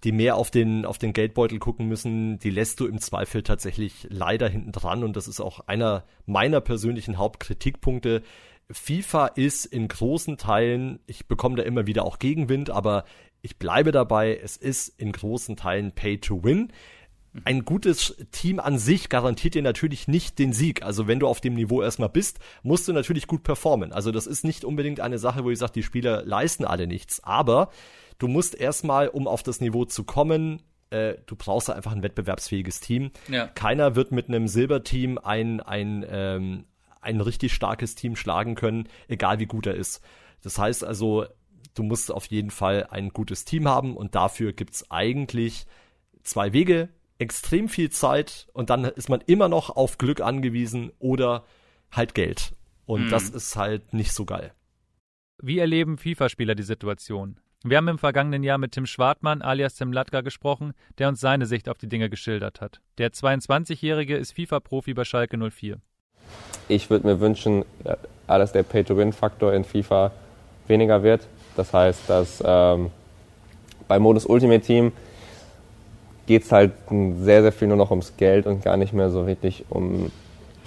die 0.05 0.13
mehr 0.13 0.37
auf 0.37 0.51
den, 0.51 0.85
auf 0.85 0.99
den 0.99 1.13
Geldbeutel 1.13 1.59
gucken 1.59 1.89
müssen, 1.89 2.39
die 2.39 2.51
lässt 2.51 2.79
du 2.79 2.87
im 2.87 3.01
Zweifel 3.01 3.43
tatsächlich 3.43 4.07
leider 4.11 4.49
hinten 4.49 4.71
dran 4.71 5.03
und 5.03 5.17
das 5.17 5.27
ist 5.27 5.41
auch 5.41 5.61
einer 5.67 6.05
meiner 6.25 6.61
persönlichen 6.61 7.19
Hauptkritikpunkte. 7.19 8.23
FIFA 8.71 9.27
ist 9.29 9.65
in 9.65 9.89
großen 9.89 10.39
Teilen, 10.39 11.01
ich 11.07 11.27
bekomme 11.27 11.57
da 11.57 11.63
immer 11.65 11.87
wieder 11.87 12.05
auch 12.05 12.19
Gegenwind, 12.19 12.71
aber 12.71 13.05
ich 13.43 13.59
bleibe 13.59 13.93
dabei, 13.93 14.37
es 14.43 14.57
ist 14.57 14.89
in 15.01 15.13
großen 15.13 15.57
Teilen 15.57 15.93
Pay 15.93 16.19
to 16.19 16.43
Win 16.45 16.73
ein 17.45 17.65
gutes 17.65 18.17
Team 18.31 18.61
an 18.61 18.79
sich 18.79 19.09
garantiert 19.09 19.55
dir 19.55 19.63
natürlich 19.63 20.09
nicht 20.09 20.39
den 20.39 20.53
Sieg. 20.53 20.83
Also 20.83 21.07
wenn 21.07 21.21
du 21.21 21.27
auf 21.27 21.41
dem 21.41 21.55
Niveau 21.55 21.83
erstmal 21.83 22.09
bist, 22.09 22.39
musst 22.63 22.89
du 22.89 22.93
natürlich 22.93 23.27
gut 23.27 23.43
performen. 23.43 23.93
Also 23.93 24.11
das 24.11 24.27
ist 24.27 24.45
nicht 24.45 24.65
unbedingt 24.65 25.01
eine 25.01 25.19
Sache, 25.19 25.45
wo 25.45 25.51
ich 25.51 25.59
sage, 25.59 25.73
die 25.73 25.83
Spieler 25.83 26.25
leisten 26.25 26.65
alle 26.65 26.87
nichts. 26.87 27.23
Aber 27.23 27.71
du 28.19 28.29
musst 28.29 28.55
erstmal, 28.55 29.09
um 29.09 29.29
auf 29.29 29.43
das 29.43 29.61
Niveau 29.61 29.85
zu 29.85 30.05
kommen, 30.05 30.63
äh, 30.91 31.15
du 31.27 31.37
brauchst 31.37 31.71
einfach 31.71 31.93
ein 31.93 32.03
wettbewerbsfähiges 32.03 32.81
Team. 32.81 33.11
Ja. 33.29 33.49
Keiner 33.49 33.97
wird 33.97 34.13
mit 34.13 34.29
einem 34.29 34.49
Silberteam 34.49 35.19
ein, 35.19 35.61
ein, 35.61 36.05
ähm, 36.09 36.65
ein 37.01 37.21
richtig 37.21 37.53
starkes 37.53 37.95
Team 37.95 38.17
schlagen 38.17 38.55
können, 38.55 38.89
egal 39.09 39.39
wie 39.39 39.47
gut 39.47 39.67
er 39.67 39.75
ist. 39.75 40.03
Das 40.43 40.59
heißt 40.59 40.85
also, 40.85 41.27
du 41.75 41.83
musst 41.83 42.11
auf 42.11 42.27
jeden 42.27 42.51
Fall 42.51 42.87
ein 42.91 43.11
gutes 43.11 43.45
Team 43.45 43.69
haben 43.69 43.97
und 43.97 44.15
dafür 44.15 44.53
gibt's 44.53 44.91
eigentlich 44.91 45.67
zwei 46.23 46.53
Wege 46.53 46.89
extrem 47.19 47.69
viel 47.69 47.91
Zeit 47.91 48.49
und 48.53 48.71
dann 48.71 48.85
ist 48.85 49.09
man 49.09 49.21
immer 49.27 49.49
noch 49.49 49.71
auf 49.75 49.99
Glück 49.99 50.21
angewiesen 50.21 50.93
oder 50.99 51.45
halt 51.91 52.15
Geld. 52.15 52.55
Und 52.85 53.07
mhm. 53.07 53.11
das 53.11 53.29
ist 53.29 53.57
halt 53.57 53.93
nicht 53.93 54.13
so 54.13 54.25
geil. 54.25 54.53
Wie 55.43 55.59
erleben 55.59 55.99
FIFA-Spieler 55.99 56.55
die 56.55 56.63
Situation? 56.63 57.39
Wir 57.65 57.79
haben 57.79 57.89
im 57.89 57.99
vergangenen 57.99 58.43
Jahr 58.43 58.59
mit 58.59 58.73
Tim 58.73 58.87
Schwartmann 58.87 59.43
alias 59.43 59.75
Tim 59.75 59.93
Latka 59.93 60.21
gesprochen, 60.21 60.73
der 60.99 61.09
uns 61.09 61.21
seine 61.21 61.47
Sicht 61.47 61.69
auf 61.69 61.79
die 61.79 61.89
Dinge 61.89 62.09
geschildert 62.09 62.61
hat. 62.61 62.81
Der 62.99 63.13
22-Jährige 63.13 64.17
ist 64.17 64.33
FIFA-Profi 64.33 64.95
bei 64.95 65.05
Schalke 65.05 65.37
04. 65.37 65.79
Ich 66.69 66.91
würde 66.91 67.07
mir 67.07 67.21
wünschen, 67.21 67.65
dass 68.27 68.53
der 68.53 68.63
Pay-to-Win-Faktor 68.63 69.53
in 69.53 69.65
FIFA 69.65 70.13
weniger 70.69 71.03
wird. 71.03 71.27
Das 71.57 71.73
heißt, 71.73 72.09
dass 72.09 72.43
ähm, 72.45 72.91
bei 73.89 73.99
Modus 73.99 74.27
Ultimate 74.27 74.65
Team 74.65 74.93
geht 76.27 76.43
es 76.43 76.53
halt 76.53 76.73
sehr, 76.89 77.43
sehr 77.43 77.53
viel 77.53 77.69
nur 77.69 77.77
noch 77.77 77.91
ums 77.91 78.17
Geld 78.17 78.47
und 78.47 78.63
gar 78.63 78.77
nicht 78.77 78.93
mehr 78.93 79.11
so 79.11 79.27
wirklich 79.27 79.65
um, 79.69 80.11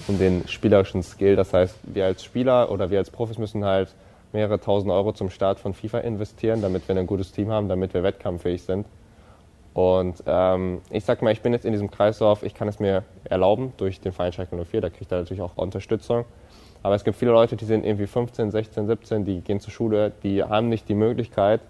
um 0.07 0.17
den 0.17 0.47
spielerischen 0.47 1.03
Skill. 1.03 1.35
Das 1.35 1.53
heißt, 1.53 1.75
wir 1.83 2.05
als 2.05 2.23
Spieler 2.23 2.71
oder 2.71 2.89
wir 2.89 2.99
als 2.99 3.09
Profis 3.09 3.37
müssen 3.37 3.65
halt 3.65 3.93
mehrere 4.31 4.59
tausend 4.59 4.91
Euro 4.91 5.11
zum 5.11 5.29
Start 5.29 5.59
von 5.59 5.73
FIFA 5.73 5.99
investieren, 5.99 6.61
damit 6.61 6.87
wir 6.87 6.95
ein 6.95 7.07
gutes 7.07 7.31
Team 7.31 7.49
haben, 7.49 7.67
damit 7.67 7.93
wir 7.93 8.03
wettkampffähig 8.03 8.61
sind. 8.61 8.85
Und 9.73 10.23
ähm, 10.25 10.81
ich 10.89 11.05
sag 11.05 11.21
mal, 11.21 11.31
ich 11.31 11.41
bin 11.41 11.53
jetzt 11.53 11.65
in 11.65 11.71
diesem 11.71 11.91
Kreislauf, 11.91 12.43
ich 12.43 12.53
kann 12.53 12.67
es 12.67 12.79
mir 12.79 13.03
erlauben 13.23 13.73
durch 13.77 13.99
den 14.01 14.11
Verein 14.11 14.33
Schalke 14.33 14.55
04, 14.55 14.81
da 14.81 14.89
kriegt 14.89 15.11
er 15.11 15.19
natürlich 15.19 15.41
auch 15.41 15.57
Unterstützung. 15.57 16.25
Aber 16.81 16.95
es 16.95 17.03
gibt 17.03 17.17
viele 17.17 17.31
Leute, 17.31 17.55
die 17.55 17.65
sind 17.65 17.85
irgendwie 17.85 18.07
15, 18.07 18.51
16, 18.51 18.87
17, 18.87 19.25
die 19.25 19.41
gehen 19.41 19.59
zur 19.59 19.71
Schule, 19.71 20.11
die 20.23 20.43
haben 20.43 20.69
nicht 20.69 20.87
die 20.89 20.95
Möglichkeit, 20.95 21.61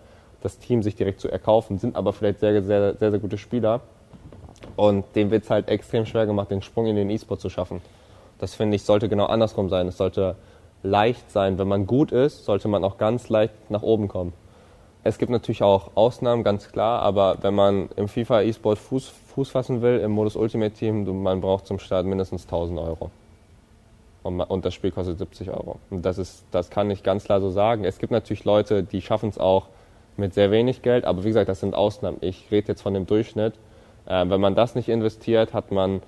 das 0.42 0.60
Team 0.60 0.84
sich 0.84 0.96
direkt 0.96 1.20
zu 1.20 1.30
erkaufen, 1.30 1.78
sind 1.78 1.96
aber 1.96 2.14
vielleicht 2.14 2.40
sehr, 2.40 2.64
sehr, 2.64 2.96
sehr, 2.96 3.12
sehr 3.12 3.20
gute 3.20 3.38
Spieler. 3.38 3.82
Und 4.76 5.06
dem 5.16 5.32
wird 5.32 5.44
es 5.44 5.50
halt 5.50 5.68
extrem 5.68 6.06
schwer 6.06 6.26
gemacht, 6.26 6.52
den 6.52 6.62
Sprung 6.62 6.86
in 6.86 6.96
den 6.96 7.10
E-Sport 7.10 7.42
zu 7.42 7.50
schaffen. 7.50 7.82
Das 8.40 8.56
finde 8.56 8.76
ich, 8.76 8.84
sollte 8.84 9.10
genau 9.10 9.26
andersrum 9.26 9.70
sein. 9.70 9.88
Es 9.88 9.98
sollte 9.98 10.36
leicht 10.84 11.30
sein. 11.32 11.58
Wenn 11.58 11.68
man 11.68 11.86
gut 11.86 12.12
ist, 12.12 12.46
sollte 12.46 12.68
man 12.68 12.84
auch 12.84 12.98
ganz 12.98 13.30
leicht 13.30 13.54
nach 13.70 13.82
oben 13.82 14.08
kommen. 14.08 14.34
Es 15.04 15.18
gibt 15.18 15.32
natürlich 15.32 15.64
auch 15.64 15.92
Ausnahmen, 15.96 16.44
ganz 16.44 16.72
klar, 16.72 17.02
aber 17.02 17.38
wenn 17.42 17.56
man 17.56 17.90
im 17.96 18.10
FIFA 18.10 18.42
E-Sport 18.42 18.78
Fuß, 18.80 19.08
Fuß 19.08 19.50
fassen 19.50 19.82
will, 19.82 20.00
im 20.00 20.12
Modus 20.12 20.36
Ultimate 20.36 20.74
Team, 20.74 21.24
man 21.24 21.40
braucht 21.40 21.68
zum 21.68 21.80
Start 21.80 22.06
mindestens 22.06 22.44
1000 22.44 22.80
Euro. 22.80 23.10
Und, 24.24 24.42
und 24.42 24.66
das 24.66 24.74
Spiel 24.74 24.92
kostet 24.92 25.18
70 25.18 25.50
Euro. 25.52 25.80
Und 25.90 26.04
das 26.04 26.18
ist, 26.18 26.44
das 26.52 26.70
kann 26.70 26.92
ich 26.92 27.04
ganz 27.04 27.24
klar 27.24 27.40
so 27.40 27.50
sagen. 27.50 27.86
Es 27.86 28.00
gibt 28.00 28.12
natürlich 28.12 28.44
Leute, 28.44 28.84
die 28.84 29.02
schaffen 29.02 29.30
es 29.30 29.38
auch, 29.38 29.68
mit 30.20 30.34
sehr 30.34 30.52
wenig 30.52 30.82
Geld. 30.82 31.06
Aber 31.06 31.24
wie 31.24 31.30
gesagt, 31.30 31.50
das 31.50 31.60
sind 31.60 31.74
Ausnahmen. 31.74 32.18
Ich 32.22 32.52
rede 32.52 32.68
jetzt 32.68 32.82
von 32.82 32.94
dem 32.94 33.08
Durchschnitt. 33.08 33.54
Äh, 34.06 34.30
wenn 34.30 34.42
man 34.42 34.56
das 34.56 34.76
nicht 34.76 34.90
investiert, 34.90 35.54
hat 35.54 35.72
man 35.72 36.02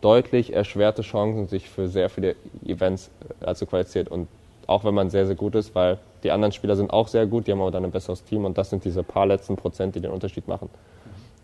deutlich 0.00 0.52
erschwerte 0.52 1.02
Chancen, 1.02 1.46
sich 1.46 1.70
für 1.70 1.88
sehr 1.88 2.10
viele 2.10 2.36
Events 2.64 3.10
äh, 3.40 3.54
zu 3.54 3.66
qualifizieren. 3.66 4.08
Und 4.08 4.28
auch 4.66 4.84
wenn 4.84 4.94
man 4.94 5.10
sehr, 5.10 5.26
sehr 5.26 5.36
gut 5.36 5.54
ist, 5.54 5.74
weil 5.74 5.98
die 6.22 6.30
anderen 6.30 6.52
Spieler 6.52 6.76
sind 6.76 6.90
auch 6.90 7.08
sehr 7.08 7.26
gut, 7.26 7.46
die 7.46 7.52
haben 7.52 7.60
aber 7.60 7.70
dann 7.70 7.84
ein 7.84 7.90
besseres 7.90 8.24
Team 8.24 8.44
und 8.44 8.56
das 8.58 8.70
sind 8.70 8.84
diese 8.84 9.02
paar 9.02 9.26
letzten 9.26 9.56
Prozent, 9.56 9.94
die 9.94 10.00
den 10.00 10.10
Unterschied 10.10 10.48
machen. 10.48 10.70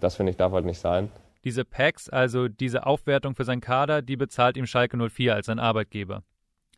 Das 0.01 0.17
finde 0.17 0.31
ich 0.31 0.37
darf 0.37 0.53
halt 0.53 0.65
nicht 0.65 0.79
sein. 0.79 1.11
Diese 1.45 1.65
Packs, 1.65 2.09
also 2.09 2.49
diese 2.49 2.87
Aufwertung 2.87 3.35
für 3.35 3.45
seinen 3.45 3.61
Kader, 3.61 4.03
die 4.03 4.17
bezahlt 4.17 4.57
ihm 4.57 4.67
Schalke 4.67 4.97
04 4.97 5.35
als 5.35 5.47
sein 5.47 5.59
Arbeitgeber. 5.59 6.23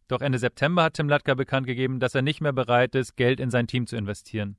Doch 0.09 0.21
Ende 0.21 0.38
September 0.38 0.85
hat 0.85 0.95
Tim 0.95 1.09
Latka 1.09 1.35
bekannt 1.35 1.66
gegeben, 1.66 1.99
dass 1.99 2.14
er 2.14 2.23
nicht 2.23 2.40
mehr 2.40 2.53
bereit 2.53 2.95
ist, 2.95 3.16
Geld 3.16 3.40
in 3.40 3.51
sein 3.51 3.66
Team 3.66 3.87
zu 3.87 3.97
investieren. 3.97 4.57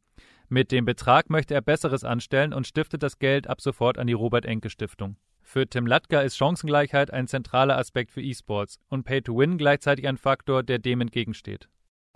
Mit 0.49 0.71
dem 0.71 0.86
Betrag 0.86 1.29
möchte 1.29 1.53
er 1.53 1.62
Besseres 1.62 2.03
anstellen 2.03 2.53
und 2.53 2.67
stiftet 2.67 3.01
das 3.01 3.19
Geld 3.19 3.47
ab 3.47 3.62
sofort 3.62 3.97
an 3.97 4.08
die 4.08 4.13
Robert-Enke-Stiftung. 4.13 5.15
Für 5.41 5.67
Tim 5.67 5.86
Latka 5.86 6.21
ist 6.21 6.38
Chancengleichheit 6.38 7.12
ein 7.12 7.27
zentraler 7.27 7.77
Aspekt 7.77 8.12
für 8.12 8.21
E-Sports 8.21 8.79
und 8.89 9.03
Pay-to-Win 9.03 9.58
gleichzeitig 9.58 10.08
ein 10.08 10.17
Faktor, 10.17 10.63
der 10.63 10.79
dem 10.79 11.01
entgegensteht. 11.01 11.67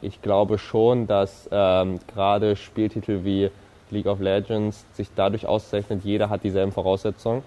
Ich 0.01 0.21
glaube 0.21 0.57
schon, 0.57 1.07
dass 1.07 1.49
ähm, 1.51 1.99
gerade 2.07 2.55
Spieltitel 2.55 3.23
wie 3.23 3.49
League 3.89 4.05
of 4.05 4.19
Legends 4.19 4.85
sich 4.93 5.09
dadurch 5.15 5.45
auszeichnet, 5.45 6.03
jeder 6.03 6.29
hat 6.29 6.43
dieselben 6.43 6.71
Voraussetzungen. 6.71 7.43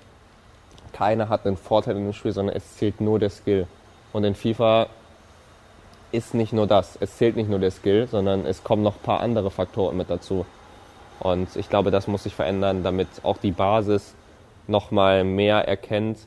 Keiner 0.93 1.29
hat 1.29 1.47
einen 1.47 1.57
Vorteil 1.57 1.97
in 1.97 2.05
dem 2.05 2.13
Spiel, 2.13 2.33
sondern 2.33 2.57
es 2.57 2.77
zählt 2.77 3.01
nur 3.01 3.19
der 3.19 3.31
Skill. 3.31 3.67
Und 4.13 4.25
in 4.25 4.35
FIFA 4.35 4.89
ist 6.13 6.35
nicht 6.35 6.53
nur 6.53 6.67
das. 6.67 6.99
Es 7.01 7.17
zählt 7.17 7.37
nicht 7.37 7.49
nur 7.49 7.61
der 7.61 7.71
Skill, 7.71 8.09
sondern 8.09 8.45
es 8.47 8.65
kommen 8.65 8.83
noch 8.83 8.97
ein 8.97 9.03
paar 9.03 9.21
andere 9.21 9.51
Faktoren 9.51 9.97
mit 9.97 10.11
dazu. 10.11 10.45
Und 11.21 11.55
ich 11.57 11.69
glaube, 11.69 11.91
das 11.91 12.07
muss 12.07 12.25
sich 12.25 12.35
verändern, 12.35 12.83
damit 12.83 13.09
auch 13.23 13.39
die 13.39 13.53
Basis 13.53 14.15
nochmal 14.67 15.25
mehr 15.25 15.69
erkennt, 15.69 16.27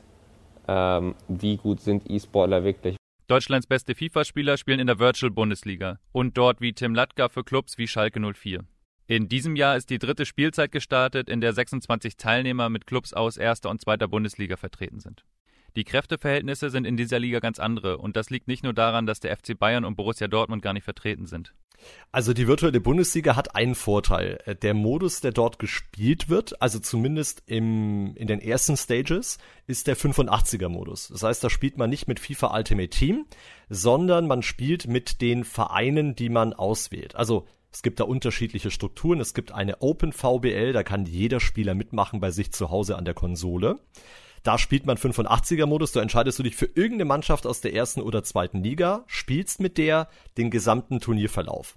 ähm, 0.68 1.14
wie 1.28 1.56
gut 1.56 1.80
sind 1.80 2.08
E-Sportler 2.10 2.64
wirklich. 2.64 2.96
Deutschlands 3.26 3.66
beste 3.66 3.94
FIFA-Spieler 3.94 4.56
spielen 4.56 4.80
in 4.80 4.86
der 4.86 4.98
Virtual 4.98 5.30
Bundesliga 5.30 5.98
und 6.12 6.36
dort 6.36 6.60
wie 6.60 6.74
Tim 6.74 6.94
Latka 6.94 7.28
für 7.28 7.42
Clubs 7.42 7.78
wie 7.78 7.88
Schalke 7.88 8.20
04. 8.20 8.64
In 9.06 9.28
diesem 9.28 9.56
Jahr 9.56 9.76
ist 9.76 9.90
die 9.90 9.98
dritte 9.98 10.24
Spielzeit 10.24 10.72
gestartet, 10.72 11.28
in 11.28 11.40
der 11.40 11.52
26 11.52 12.16
Teilnehmer 12.16 12.70
mit 12.70 12.86
Clubs 12.86 13.12
aus 13.12 13.36
erster 13.36 13.70
und 13.70 13.80
zweiter 13.80 14.08
Bundesliga 14.08 14.56
vertreten 14.56 15.00
sind. 15.00 15.24
Die 15.76 15.84
Kräfteverhältnisse 15.84 16.70
sind 16.70 16.86
in 16.86 16.96
dieser 16.96 17.18
Liga 17.18 17.40
ganz 17.40 17.58
andere 17.58 17.98
und 17.98 18.16
das 18.16 18.30
liegt 18.30 18.46
nicht 18.46 18.62
nur 18.62 18.74
daran, 18.74 19.06
dass 19.06 19.20
der 19.20 19.36
FC 19.36 19.58
Bayern 19.58 19.84
und 19.84 19.96
Borussia 19.96 20.28
Dortmund 20.28 20.62
gar 20.62 20.72
nicht 20.72 20.84
vertreten 20.84 21.26
sind. 21.26 21.52
Also 22.12 22.32
die 22.32 22.46
virtuelle 22.46 22.80
Bundesliga 22.80 23.34
hat 23.34 23.56
einen 23.56 23.74
Vorteil. 23.74 24.38
Der 24.62 24.74
Modus, 24.74 25.20
der 25.20 25.32
dort 25.32 25.58
gespielt 25.58 26.28
wird, 26.28 26.60
also 26.62 26.78
zumindest 26.78 27.42
im, 27.46 28.14
in 28.16 28.26
den 28.26 28.40
ersten 28.40 28.76
Stages, 28.76 29.38
ist 29.66 29.86
der 29.86 29.96
85er 29.96 30.68
Modus. 30.68 31.08
Das 31.08 31.22
heißt, 31.22 31.42
da 31.42 31.50
spielt 31.50 31.76
man 31.76 31.90
nicht 31.90 32.06
mit 32.06 32.20
FIFA 32.20 32.56
Ultimate 32.56 32.90
Team, 32.90 33.26
sondern 33.68 34.26
man 34.26 34.42
spielt 34.42 34.86
mit 34.86 35.20
den 35.20 35.44
Vereinen, 35.44 36.14
die 36.14 36.28
man 36.28 36.52
auswählt. 36.52 37.16
Also 37.16 37.46
es 37.72 37.82
gibt 37.82 37.98
da 37.98 38.04
unterschiedliche 38.04 38.70
Strukturen. 38.70 39.18
Es 39.18 39.34
gibt 39.34 39.50
eine 39.50 39.82
Open 39.82 40.12
VBL, 40.12 40.72
da 40.72 40.84
kann 40.84 41.06
jeder 41.06 41.40
Spieler 41.40 41.74
mitmachen 41.74 42.20
bei 42.20 42.30
sich 42.30 42.52
zu 42.52 42.70
Hause 42.70 42.96
an 42.96 43.04
der 43.04 43.14
Konsole. 43.14 43.80
Da 44.44 44.58
spielt 44.58 44.84
man 44.84 44.98
85er 44.98 45.66
Modus. 45.66 45.92
Da 45.92 46.02
entscheidest 46.02 46.38
du 46.38 46.42
dich 46.42 46.54
für 46.54 46.66
irgendeine 46.66 47.06
Mannschaft 47.06 47.46
aus 47.46 47.62
der 47.62 47.74
ersten 47.74 48.02
oder 48.02 48.22
zweiten 48.22 48.62
Liga, 48.62 49.02
spielst 49.06 49.58
mit 49.58 49.78
der 49.78 50.08
den 50.36 50.50
gesamten 50.50 51.00
Turnierverlauf. 51.00 51.76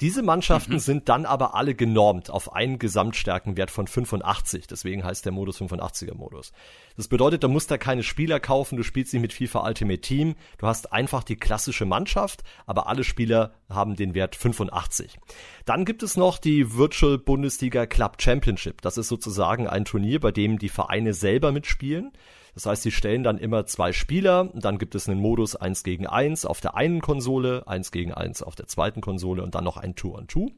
Diese 0.00 0.22
Mannschaften 0.22 0.74
mhm. 0.74 0.78
sind 0.78 1.08
dann 1.10 1.26
aber 1.26 1.54
alle 1.54 1.74
genormt 1.74 2.30
auf 2.30 2.54
einen 2.54 2.78
Gesamtstärkenwert 2.78 3.70
von 3.70 3.86
85. 3.86 4.66
Deswegen 4.66 5.04
heißt 5.04 5.26
der 5.26 5.32
Modus 5.32 5.60
85er 5.60 6.14
Modus. 6.14 6.52
Das 6.96 7.08
bedeutet, 7.08 7.42
du 7.42 7.48
musst 7.48 7.70
da 7.70 7.76
keine 7.76 8.02
Spieler 8.02 8.40
kaufen, 8.40 8.76
du 8.76 8.82
spielst 8.82 9.12
nicht 9.12 9.22
mit 9.22 9.32
FIFA 9.34 9.66
Ultimate 9.66 10.00
Team. 10.00 10.36
Du 10.58 10.66
hast 10.66 10.92
einfach 10.92 11.22
die 11.22 11.36
klassische 11.36 11.84
Mannschaft, 11.84 12.42
aber 12.66 12.88
alle 12.88 13.04
Spieler 13.04 13.52
haben 13.68 13.94
den 13.94 14.14
Wert 14.14 14.36
85. 14.36 15.18
Dann 15.66 15.84
gibt 15.84 16.02
es 16.02 16.16
noch 16.16 16.38
die 16.38 16.74
Virtual 16.74 17.18
Bundesliga 17.18 17.84
Club 17.86 18.22
Championship. 18.22 18.80
Das 18.80 18.96
ist 18.96 19.08
sozusagen 19.08 19.66
ein 19.66 19.84
Turnier, 19.84 20.20
bei 20.20 20.32
dem 20.32 20.58
die 20.58 20.70
Vereine 20.70 21.12
selber 21.12 21.52
mitspielen. 21.52 22.12
Das 22.54 22.66
heißt, 22.66 22.82
sie 22.82 22.90
stellen 22.90 23.22
dann 23.22 23.38
immer 23.38 23.66
zwei 23.66 23.92
Spieler, 23.92 24.50
dann 24.54 24.78
gibt 24.78 24.94
es 24.94 25.08
einen 25.08 25.20
Modus 25.20 25.56
1 25.56 25.84
gegen 25.84 26.06
1 26.06 26.44
auf 26.44 26.60
der 26.60 26.74
einen 26.76 27.00
Konsole, 27.00 27.66
1 27.66 27.92
gegen 27.92 28.12
1 28.12 28.42
auf 28.42 28.54
der 28.54 28.66
zweiten 28.66 29.00
Konsole 29.00 29.42
und 29.42 29.54
dann 29.54 29.64
noch 29.64 29.76
ein 29.76 29.94
Two-on-Two. 29.94 30.50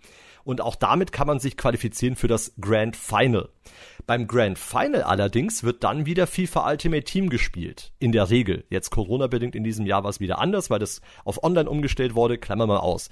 Und 0.44 0.60
auch 0.60 0.74
damit 0.74 1.12
kann 1.12 1.26
man 1.26 1.38
sich 1.38 1.56
qualifizieren 1.56 2.16
für 2.16 2.28
das 2.28 2.52
Grand 2.60 2.96
Final. 2.96 3.48
Beim 4.06 4.26
Grand 4.26 4.58
Final 4.58 5.02
allerdings 5.02 5.62
wird 5.62 5.84
dann 5.84 6.06
wieder 6.06 6.26
FIFA 6.26 6.68
Ultimate 6.70 7.04
Team 7.04 7.30
gespielt. 7.30 7.92
In 7.98 8.12
der 8.12 8.30
Regel. 8.30 8.64
Jetzt 8.68 8.90
Corona-bedingt 8.90 9.54
in 9.54 9.64
diesem 9.64 9.86
Jahr 9.86 10.02
war 10.02 10.10
es 10.10 10.20
wieder 10.20 10.38
anders, 10.38 10.70
weil 10.70 10.80
das 10.80 11.00
auf 11.24 11.44
Online 11.44 11.70
umgestellt 11.70 12.14
wurde. 12.14 12.38
Klammer 12.38 12.66
mal 12.66 12.78
aus. 12.78 13.08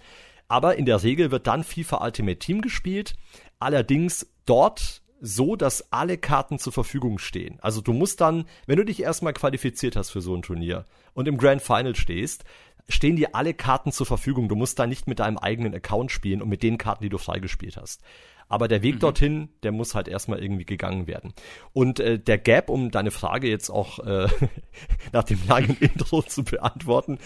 Aber 0.48 0.76
in 0.76 0.86
der 0.86 1.02
Regel 1.04 1.30
wird 1.30 1.46
dann 1.46 1.62
FIFA 1.62 2.04
Ultimate 2.04 2.38
Team 2.38 2.60
gespielt. 2.60 3.14
Allerdings 3.60 4.26
dort 4.46 4.99
so, 5.20 5.56
dass 5.56 5.92
alle 5.92 6.18
Karten 6.18 6.58
zur 6.58 6.72
Verfügung 6.72 7.18
stehen. 7.18 7.58
Also 7.60 7.80
du 7.80 7.92
musst 7.92 8.20
dann, 8.20 8.46
wenn 8.66 8.76
du 8.76 8.84
dich 8.84 9.02
erstmal 9.02 9.32
qualifiziert 9.32 9.96
hast 9.96 10.10
für 10.10 10.20
so 10.20 10.34
ein 10.34 10.42
Turnier 10.42 10.84
und 11.14 11.28
im 11.28 11.36
Grand 11.36 11.62
Final 11.62 11.94
stehst, 11.94 12.44
stehen 12.88 13.16
dir 13.16 13.34
alle 13.34 13.54
Karten 13.54 13.92
zur 13.92 14.06
Verfügung. 14.06 14.48
Du 14.48 14.56
musst 14.56 14.78
da 14.78 14.86
nicht 14.86 15.06
mit 15.06 15.18
deinem 15.18 15.38
eigenen 15.38 15.74
Account 15.74 16.10
spielen 16.10 16.42
und 16.42 16.48
mit 16.48 16.62
den 16.62 16.78
Karten, 16.78 17.04
die 17.04 17.10
du 17.10 17.18
freigespielt 17.18 17.76
hast. 17.76 18.02
Aber 18.48 18.66
der 18.66 18.82
Weg 18.82 18.96
mhm. 18.96 19.00
dorthin, 19.00 19.48
der 19.62 19.70
muss 19.70 19.94
halt 19.94 20.08
erstmal 20.08 20.42
irgendwie 20.42 20.64
gegangen 20.64 21.06
werden. 21.06 21.34
Und 21.72 22.00
äh, 22.00 22.18
der 22.18 22.36
Gap, 22.36 22.68
um 22.68 22.90
deine 22.90 23.12
Frage 23.12 23.48
jetzt 23.48 23.70
auch 23.70 24.00
äh, 24.00 24.26
nach 25.12 25.22
dem 25.22 25.38
langen 25.46 25.76
Intro 25.80 26.22
zu 26.22 26.42
beantworten, 26.42 27.18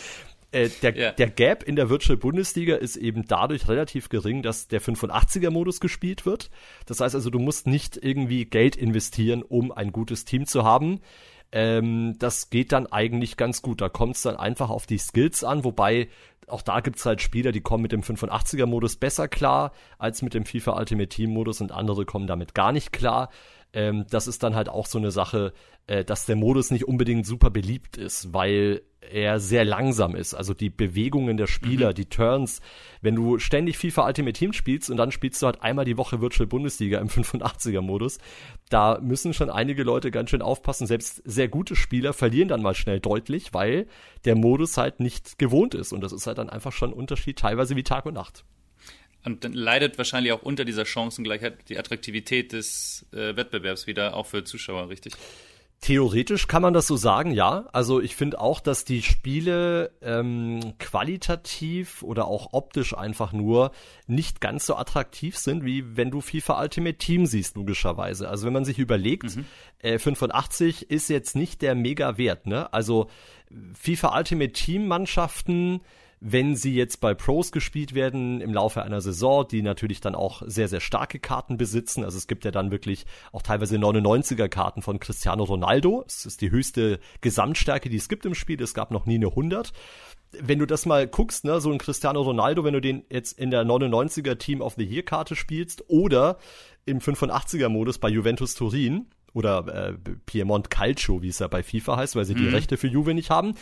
äh, 0.54 0.70
der, 0.82 0.96
ja. 0.96 1.12
der 1.12 1.30
Gap 1.30 1.62
in 1.64 1.76
der 1.76 1.90
Virtual 1.90 2.16
Bundesliga 2.16 2.76
ist 2.76 2.96
eben 2.96 3.26
dadurch 3.26 3.68
relativ 3.68 4.08
gering, 4.08 4.42
dass 4.42 4.68
der 4.68 4.80
85er-Modus 4.80 5.80
gespielt 5.80 6.26
wird. 6.26 6.50
Das 6.86 7.00
heißt 7.00 7.14
also, 7.14 7.30
du 7.30 7.38
musst 7.38 7.66
nicht 7.66 7.98
irgendwie 8.00 8.44
Geld 8.44 8.76
investieren, 8.76 9.42
um 9.42 9.72
ein 9.72 9.92
gutes 9.92 10.24
Team 10.24 10.46
zu 10.46 10.64
haben. 10.64 11.00
Ähm, 11.52 12.16
das 12.18 12.50
geht 12.50 12.72
dann 12.72 12.86
eigentlich 12.86 13.36
ganz 13.36 13.62
gut. 13.62 13.80
Da 13.80 13.88
kommt 13.88 14.16
es 14.16 14.22
dann 14.22 14.36
einfach 14.36 14.70
auf 14.70 14.86
die 14.86 14.98
Skills 14.98 15.44
an, 15.44 15.64
wobei 15.64 16.08
auch 16.46 16.62
da 16.62 16.80
gibt 16.80 16.98
es 16.98 17.06
halt 17.06 17.22
Spieler, 17.22 17.52
die 17.52 17.62
kommen 17.62 17.82
mit 17.82 17.92
dem 17.92 18.02
85er-Modus 18.02 18.96
besser 18.96 19.28
klar 19.28 19.72
als 19.98 20.22
mit 20.22 20.34
dem 20.34 20.44
FIFA 20.44 20.78
Ultimate 20.78 21.08
Team-Modus 21.08 21.60
und 21.60 21.72
andere 21.72 22.04
kommen 22.04 22.26
damit 22.26 22.54
gar 22.54 22.72
nicht 22.72 22.92
klar. 22.92 23.30
Ähm, 23.72 24.06
das 24.10 24.28
ist 24.28 24.42
dann 24.42 24.54
halt 24.54 24.68
auch 24.68 24.86
so 24.86 24.98
eine 24.98 25.10
Sache, 25.10 25.52
äh, 25.86 26.04
dass 26.04 26.26
der 26.26 26.36
Modus 26.36 26.70
nicht 26.70 26.86
unbedingt 26.86 27.26
super 27.26 27.50
beliebt 27.50 27.96
ist, 27.96 28.32
weil 28.32 28.82
er 29.10 29.40
sehr 29.40 29.64
langsam 29.64 30.14
ist. 30.14 30.34
Also 30.34 30.54
die 30.54 30.70
Bewegungen 30.70 31.36
der 31.36 31.46
Spieler, 31.46 31.90
mhm. 31.90 31.94
die 31.94 32.06
Turns. 32.06 32.60
Wenn 33.00 33.14
du 33.14 33.38
ständig 33.38 33.78
FIFA 33.78 34.06
Ultimate 34.06 34.38
Team 34.38 34.52
spielst 34.52 34.90
und 34.90 34.96
dann 34.96 35.12
spielst 35.12 35.40
du 35.42 35.46
halt 35.46 35.62
einmal 35.62 35.84
die 35.84 35.96
Woche 35.96 36.20
Virtual 36.20 36.46
Bundesliga 36.46 36.98
im 36.98 37.08
85er 37.08 37.80
Modus, 37.80 38.18
da 38.70 38.98
müssen 39.00 39.34
schon 39.34 39.50
einige 39.50 39.82
Leute 39.82 40.10
ganz 40.10 40.30
schön 40.30 40.42
aufpassen. 40.42 40.86
Selbst 40.86 41.22
sehr 41.24 41.48
gute 41.48 41.76
Spieler 41.76 42.12
verlieren 42.12 42.48
dann 42.48 42.62
mal 42.62 42.74
schnell 42.74 43.00
deutlich, 43.00 43.54
weil 43.54 43.86
der 44.24 44.36
Modus 44.36 44.76
halt 44.76 45.00
nicht 45.00 45.38
gewohnt 45.38 45.74
ist. 45.74 45.92
Und 45.92 46.00
das 46.00 46.12
ist 46.12 46.26
halt 46.26 46.38
dann 46.38 46.50
einfach 46.50 46.72
schon 46.72 46.90
ein 46.90 46.94
Unterschied, 46.94 47.38
teilweise 47.38 47.76
wie 47.76 47.82
Tag 47.82 48.06
und 48.06 48.14
Nacht. 48.14 48.44
Und 49.24 49.42
dann 49.42 49.54
leidet 49.54 49.96
wahrscheinlich 49.96 50.32
auch 50.32 50.42
unter 50.42 50.64
dieser 50.66 50.84
Chancengleichheit 50.84 51.68
die 51.68 51.78
Attraktivität 51.78 52.52
des 52.52 53.06
äh, 53.12 53.34
Wettbewerbs 53.36 53.86
wieder, 53.86 54.14
auch 54.14 54.26
für 54.26 54.44
Zuschauer, 54.44 54.90
richtig? 54.90 55.14
Theoretisch 55.84 56.46
kann 56.46 56.62
man 56.62 56.72
das 56.72 56.86
so 56.86 56.96
sagen, 56.96 57.32
ja. 57.32 57.66
Also 57.70 58.00
ich 58.00 58.16
finde 58.16 58.40
auch, 58.40 58.60
dass 58.60 58.86
die 58.86 59.02
Spiele 59.02 59.90
ähm, 60.00 60.72
qualitativ 60.78 62.02
oder 62.02 62.26
auch 62.26 62.54
optisch 62.54 62.96
einfach 62.96 63.34
nur 63.34 63.70
nicht 64.06 64.40
ganz 64.40 64.64
so 64.64 64.76
attraktiv 64.76 65.36
sind, 65.36 65.62
wie 65.66 65.94
wenn 65.94 66.10
du 66.10 66.22
FIFA 66.22 66.62
Ultimate 66.62 66.96
Team 66.96 67.26
siehst, 67.26 67.56
logischerweise. 67.56 68.30
Also 68.30 68.46
wenn 68.46 68.54
man 68.54 68.64
sich 68.64 68.78
überlegt, 68.78 69.36
mhm. 69.36 69.44
äh, 69.80 69.98
85 69.98 70.90
ist 70.90 71.10
jetzt 71.10 71.36
nicht 71.36 71.60
der 71.60 71.74
Mega-Wert, 71.74 72.46
ne? 72.46 72.72
Also 72.72 73.10
FIFA 73.74 74.16
Ultimate 74.16 74.52
Team 74.52 74.88
Mannschaften 74.88 75.82
wenn 76.20 76.56
sie 76.56 76.74
jetzt 76.74 77.00
bei 77.00 77.14
Pros 77.14 77.52
gespielt 77.52 77.94
werden 77.94 78.40
im 78.40 78.52
Laufe 78.52 78.82
einer 78.82 79.00
Saison, 79.00 79.46
die 79.46 79.62
natürlich 79.62 80.00
dann 80.00 80.14
auch 80.14 80.42
sehr, 80.46 80.68
sehr 80.68 80.80
starke 80.80 81.18
Karten 81.18 81.56
besitzen. 81.56 82.04
Also 82.04 82.18
es 82.18 82.26
gibt 82.26 82.44
ja 82.44 82.50
dann 82.50 82.70
wirklich 82.70 83.06
auch 83.32 83.42
teilweise 83.42 83.76
99er 83.76 84.48
Karten 84.48 84.82
von 84.82 85.00
Cristiano 85.00 85.44
Ronaldo. 85.44 86.04
Es 86.06 86.26
ist 86.26 86.40
die 86.40 86.50
höchste 86.50 87.00
Gesamtstärke, 87.20 87.88
die 87.88 87.96
es 87.96 88.08
gibt 88.08 88.26
im 88.26 88.34
Spiel. 88.34 88.60
Es 88.62 88.74
gab 88.74 88.90
noch 88.90 89.06
nie 89.06 89.16
eine 89.16 89.28
100 89.28 89.72
wenn 90.40 90.58
du 90.58 90.66
das 90.66 90.84
mal 90.84 91.06
guckst, 91.06 91.44
ne, 91.44 91.60
so 91.60 91.70
ein 91.70 91.78
Cristiano 91.78 92.20
Ronaldo, 92.20 92.64
wenn 92.64 92.74
du 92.74 92.80
den 92.80 93.04
jetzt 93.08 93.38
in 93.38 93.52
der 93.52 93.64
99er 93.64 94.36
Team 94.36 94.62
of 94.62 94.74
the 94.76 94.84
Year 94.84 95.04
Karte 95.04 95.36
spielst 95.36 95.84
oder 95.88 96.38
im 96.86 96.98
85er 96.98 97.68
Modus 97.68 97.98
bei 97.98 98.08
Juventus 98.08 98.54
Turin, 98.54 99.06
oder 99.34 99.66
äh, 99.66 99.92
Piemont 100.26 100.70
Calcio, 100.70 101.20
wie 101.20 101.28
es 101.28 101.40
ja 101.40 101.48
bei 101.48 101.62
FIFA 101.62 101.96
heißt, 101.96 102.14
weil 102.14 102.24
sie 102.24 102.36
die 102.36 102.44
mhm. 102.44 102.54
Rechte 102.54 102.76
für 102.76 102.86
Juve 102.86 103.14
nicht 103.14 103.30
haben. 103.30 103.54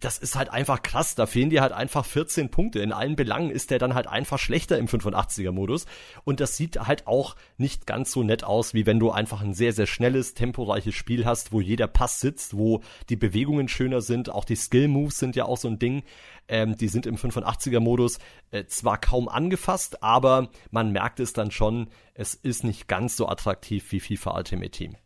Das 0.00 0.18
ist 0.18 0.34
halt 0.34 0.50
einfach 0.50 0.82
krass. 0.82 1.14
Da 1.14 1.26
fehlen 1.26 1.50
dir 1.50 1.62
halt 1.62 1.72
einfach 1.72 2.04
14 2.04 2.50
Punkte. 2.50 2.80
In 2.80 2.92
allen 2.92 3.14
Belangen 3.14 3.50
ist 3.50 3.70
der 3.70 3.78
dann 3.78 3.94
halt 3.94 4.08
einfach 4.08 4.40
schlechter 4.40 4.76
im 4.76 4.88
85er-Modus. 4.88 5.86
Und 6.24 6.40
das 6.40 6.56
sieht 6.56 6.80
halt 6.80 7.06
auch 7.06 7.36
nicht 7.58 7.86
ganz 7.86 8.10
so 8.10 8.24
nett 8.24 8.42
aus, 8.42 8.74
wie 8.74 8.86
wenn 8.86 8.98
du 8.98 9.12
einfach 9.12 9.40
ein 9.40 9.54
sehr, 9.54 9.72
sehr 9.72 9.86
schnelles, 9.86 10.34
temporeiches 10.34 10.96
Spiel 10.96 11.24
hast, 11.24 11.52
wo 11.52 11.60
jeder 11.60 11.86
Pass 11.86 12.20
sitzt, 12.20 12.56
wo 12.56 12.82
die 13.08 13.16
Bewegungen 13.16 13.68
schöner 13.68 14.00
sind. 14.00 14.30
Auch 14.30 14.44
die 14.44 14.56
Skill-Moves 14.56 15.18
sind 15.18 15.36
ja 15.36 15.44
auch 15.44 15.58
so 15.58 15.68
ein 15.68 15.78
Ding. 15.78 16.02
Ähm, 16.48 16.76
die 16.76 16.88
sind 16.88 17.06
im 17.06 17.14
85er-Modus 17.14 18.18
äh, 18.50 18.64
zwar 18.64 18.98
kaum 18.98 19.28
angefasst, 19.28 20.02
aber 20.02 20.48
man 20.72 20.90
merkt 20.90 21.20
es 21.20 21.32
dann 21.32 21.52
schon, 21.52 21.88
es 22.14 22.34
ist 22.34 22.64
nicht 22.64 22.88
ganz 22.88 23.16
so 23.16 23.28
attraktiv 23.28 23.92
wie 23.92 24.00
FIFA 24.00 24.36
Ultimate 24.36 24.70
Team 24.70 24.96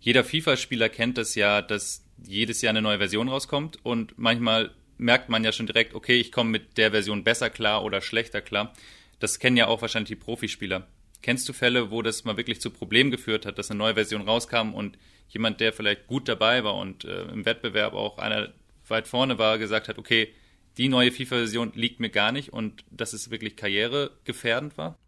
jeder 0.00 0.24
FIFA-Spieler 0.24 0.88
kennt 0.88 1.18
das 1.18 1.34
ja, 1.34 1.62
dass 1.62 2.04
jedes 2.22 2.62
Jahr 2.62 2.70
eine 2.70 2.82
neue 2.82 2.98
Version 2.98 3.28
rauskommt 3.28 3.78
und 3.82 4.14
manchmal 4.16 4.70
merkt 4.98 5.28
man 5.28 5.44
ja 5.44 5.52
schon 5.52 5.66
direkt, 5.66 5.94
okay, 5.94 6.16
ich 6.20 6.32
komme 6.32 6.50
mit 6.50 6.78
der 6.78 6.90
Version 6.90 7.24
besser 7.24 7.50
klar 7.50 7.84
oder 7.84 8.00
schlechter 8.00 8.40
klar. 8.40 8.72
Das 9.18 9.38
kennen 9.38 9.56
ja 9.56 9.66
auch 9.66 9.82
wahrscheinlich 9.82 10.08
die 10.08 10.24
Profispieler. 10.24 10.86
Kennst 11.22 11.48
du 11.48 11.52
Fälle, 11.52 11.90
wo 11.90 12.02
das 12.02 12.24
mal 12.24 12.36
wirklich 12.36 12.60
zu 12.60 12.70
Problemen 12.70 13.10
geführt 13.10 13.46
hat, 13.46 13.58
dass 13.58 13.70
eine 13.70 13.78
neue 13.78 13.94
Version 13.94 14.22
rauskam 14.22 14.74
und 14.74 14.98
jemand, 15.28 15.60
der 15.60 15.72
vielleicht 15.72 16.06
gut 16.06 16.28
dabei 16.28 16.64
war 16.64 16.76
und 16.76 17.04
äh, 17.04 17.22
im 17.24 17.44
Wettbewerb 17.44 17.94
auch 17.94 18.18
einer 18.18 18.52
weit 18.88 19.08
vorne 19.08 19.38
war, 19.38 19.58
gesagt 19.58 19.88
hat, 19.88 19.98
okay, 19.98 20.32
die 20.76 20.88
neue 20.88 21.12
FIFA-Version 21.12 21.72
liegt 21.74 22.00
mir 22.00 22.10
gar 22.10 22.32
nicht 22.32 22.52
und 22.52 22.84
dass 22.90 23.12
es 23.12 23.30
wirklich 23.30 23.56
karrieregefährdend 23.56 24.76
war? 24.76 24.98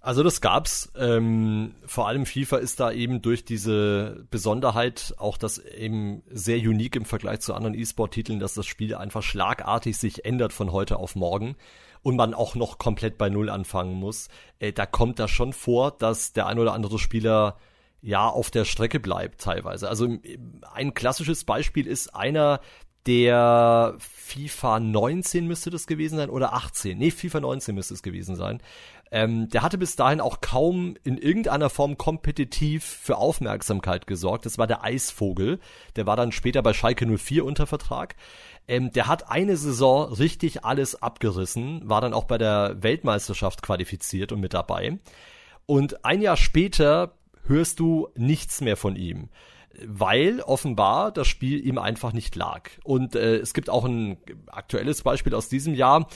Also 0.00 0.22
das 0.22 0.40
gab's. 0.40 0.92
Ähm, 0.96 1.74
vor 1.84 2.06
allem 2.06 2.26
FIFA 2.26 2.58
ist 2.58 2.78
da 2.78 2.92
eben 2.92 3.22
durch 3.22 3.44
diese 3.44 4.24
Besonderheit 4.30 5.14
auch 5.18 5.36
das 5.36 5.58
eben 5.58 6.22
sehr 6.30 6.58
unique 6.58 6.96
im 6.96 7.04
Vergleich 7.04 7.40
zu 7.40 7.54
anderen 7.54 7.74
E-Sport-Titeln, 7.74 8.38
dass 8.38 8.54
das 8.54 8.66
Spiel 8.66 8.94
einfach 8.94 9.22
schlagartig 9.22 9.96
sich 9.96 10.24
ändert 10.24 10.52
von 10.52 10.70
heute 10.70 10.98
auf 10.98 11.16
morgen 11.16 11.56
und 12.02 12.14
man 12.14 12.34
auch 12.34 12.54
noch 12.54 12.78
komplett 12.78 13.18
bei 13.18 13.28
Null 13.28 13.50
anfangen 13.50 13.94
muss. 13.94 14.28
Äh, 14.60 14.72
da 14.72 14.86
kommt 14.86 15.18
da 15.18 15.26
schon 15.26 15.52
vor, 15.52 15.90
dass 15.90 16.32
der 16.32 16.46
ein 16.46 16.60
oder 16.60 16.72
andere 16.72 17.00
Spieler 17.00 17.58
ja 18.00 18.28
auf 18.28 18.52
der 18.52 18.64
Strecke 18.64 19.00
bleibt 19.00 19.40
teilweise. 19.40 19.88
Also 19.88 20.06
ein 20.72 20.94
klassisches 20.94 21.42
Beispiel 21.42 21.88
ist 21.88 22.14
einer, 22.14 22.60
der 23.06 23.96
FIFA 24.26 24.80
19 24.80 25.46
müsste 25.46 25.70
das 25.70 25.86
gewesen 25.86 26.16
sein 26.16 26.30
oder 26.30 26.52
18. 26.52 26.98
Nee, 26.98 27.12
FIFA 27.12 27.40
19 27.40 27.74
müsste 27.74 27.94
es 27.94 28.02
gewesen 28.02 28.34
sein. 28.34 28.60
Ähm, 29.12 29.48
der 29.50 29.62
hatte 29.62 29.78
bis 29.78 29.94
dahin 29.94 30.20
auch 30.20 30.40
kaum 30.40 30.96
in 31.04 31.16
irgendeiner 31.16 31.70
Form 31.70 31.96
kompetitiv 31.96 32.84
für 32.84 33.18
Aufmerksamkeit 33.18 34.08
gesorgt. 34.08 34.44
Das 34.44 34.58
war 34.58 34.66
der 34.66 34.82
Eisvogel. 34.82 35.60
Der 35.94 36.06
war 36.06 36.16
dann 36.16 36.32
später 36.32 36.60
bei 36.62 36.72
Schalke 36.72 37.06
04 37.06 37.44
unter 37.44 37.68
Vertrag. 37.68 38.16
Ähm, 38.66 38.90
der 38.90 39.06
hat 39.06 39.30
eine 39.30 39.56
Saison 39.56 40.12
richtig 40.12 40.64
alles 40.64 41.00
abgerissen, 41.00 41.88
war 41.88 42.00
dann 42.00 42.12
auch 42.12 42.24
bei 42.24 42.36
der 42.36 42.82
Weltmeisterschaft 42.82 43.62
qualifiziert 43.62 44.32
und 44.32 44.40
mit 44.40 44.54
dabei. 44.54 44.98
Und 45.66 46.04
ein 46.04 46.20
Jahr 46.20 46.36
später 46.36 47.12
hörst 47.46 47.78
du 47.78 48.08
nichts 48.16 48.60
mehr 48.60 48.76
von 48.76 48.96
ihm 48.96 49.28
weil 49.84 50.40
offenbar 50.40 51.12
das 51.12 51.26
Spiel 51.26 51.64
ihm 51.64 51.78
einfach 51.78 52.12
nicht 52.12 52.36
lag. 52.36 52.70
Und 52.84 53.14
äh, 53.14 53.36
es 53.36 53.54
gibt 53.54 53.70
auch 53.70 53.84
ein 53.84 54.18
aktuelles 54.46 55.02
Beispiel 55.02 55.34
aus 55.34 55.48
diesem 55.48 55.74
Jahr 55.74 56.06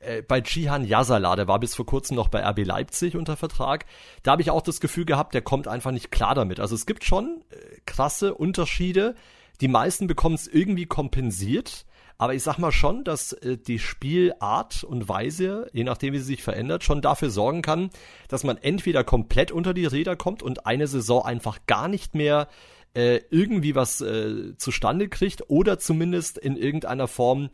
äh, 0.00 0.22
bei 0.22 0.40
Cihan 0.40 0.84
Yazala, 0.84 1.36
der 1.36 1.48
war 1.48 1.60
bis 1.60 1.74
vor 1.74 1.86
kurzem 1.86 2.16
noch 2.16 2.28
bei 2.28 2.42
RB 2.42 2.64
Leipzig 2.64 3.16
unter 3.16 3.36
Vertrag. 3.36 3.84
Da 4.22 4.32
habe 4.32 4.42
ich 4.42 4.50
auch 4.50 4.62
das 4.62 4.80
Gefühl 4.80 5.04
gehabt, 5.04 5.34
der 5.34 5.42
kommt 5.42 5.68
einfach 5.68 5.92
nicht 5.92 6.10
klar 6.10 6.34
damit. 6.34 6.58
Also 6.58 6.74
es 6.74 6.86
gibt 6.86 7.04
schon 7.04 7.44
äh, 7.50 7.56
krasse 7.86 8.34
Unterschiede. 8.34 9.14
Die 9.60 9.68
meisten 9.68 10.06
bekommen 10.06 10.34
es 10.34 10.48
irgendwie 10.48 10.86
kompensiert. 10.86 11.84
Aber 12.16 12.34
ich 12.34 12.42
sag 12.42 12.58
mal 12.58 12.72
schon, 12.72 13.04
dass 13.04 13.32
äh, 13.32 13.56
die 13.56 13.78
Spielart 13.78 14.84
und 14.84 15.08
Weise, 15.08 15.68
je 15.72 15.84
nachdem 15.84 16.12
wie 16.12 16.18
sie 16.18 16.24
sich 16.24 16.42
verändert, 16.42 16.84
schon 16.84 17.00
dafür 17.00 17.30
sorgen 17.30 17.62
kann, 17.62 17.90
dass 18.28 18.44
man 18.44 18.58
entweder 18.58 19.04
komplett 19.04 19.52
unter 19.52 19.72
die 19.72 19.86
Räder 19.86 20.16
kommt 20.16 20.42
und 20.42 20.66
eine 20.66 20.86
Saison 20.86 21.24
einfach 21.24 21.60
gar 21.66 21.88
nicht 21.88 22.14
mehr 22.14 22.48
äh, 22.94 23.20
irgendwie 23.30 23.74
was 23.74 24.00
äh, 24.00 24.56
zustande 24.56 25.08
kriegt 25.08 25.48
oder 25.48 25.78
zumindest 25.78 26.38
in 26.38 26.56
irgendeiner 26.56 27.08
Form 27.08 27.50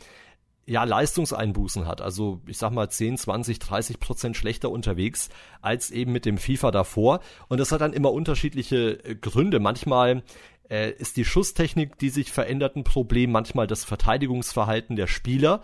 ja, 0.67 0.83
Leistungseinbußen 0.83 1.87
hat. 1.87 2.01
Also 2.01 2.41
ich 2.47 2.59
sag 2.59 2.73
mal 2.73 2.91
10, 2.91 3.19
20, 3.19 3.59
30 3.61 4.01
Prozent 4.01 4.37
schlechter 4.37 4.71
unterwegs 4.71 5.29
als 5.63 5.91
eben 5.91 6.13
mit 6.13 6.25
dem 6.25 6.39
FIFA 6.39 6.73
davor. 6.73 7.21
Und 7.49 7.61
das 7.61 7.71
hat 7.71 7.81
dann 7.81 7.93
immer 7.93 8.13
unterschiedliche 8.13 9.05
äh, 9.05 9.15
Gründe. 9.15 9.61
Manchmal 9.61 10.23
äh, 10.69 10.91
ist 10.91 11.17
die 11.17 11.25
Schusstechnik, 11.25 11.99
die 11.99 12.09
sich 12.09 12.33
verändert, 12.33 12.77
ein 12.77 12.85
Problem, 12.85 13.31
manchmal 13.31 13.69
das 13.69 13.85
Verteidigungsverhalten 13.85 14.97
der 14.97 15.07
Spieler. 15.07 15.63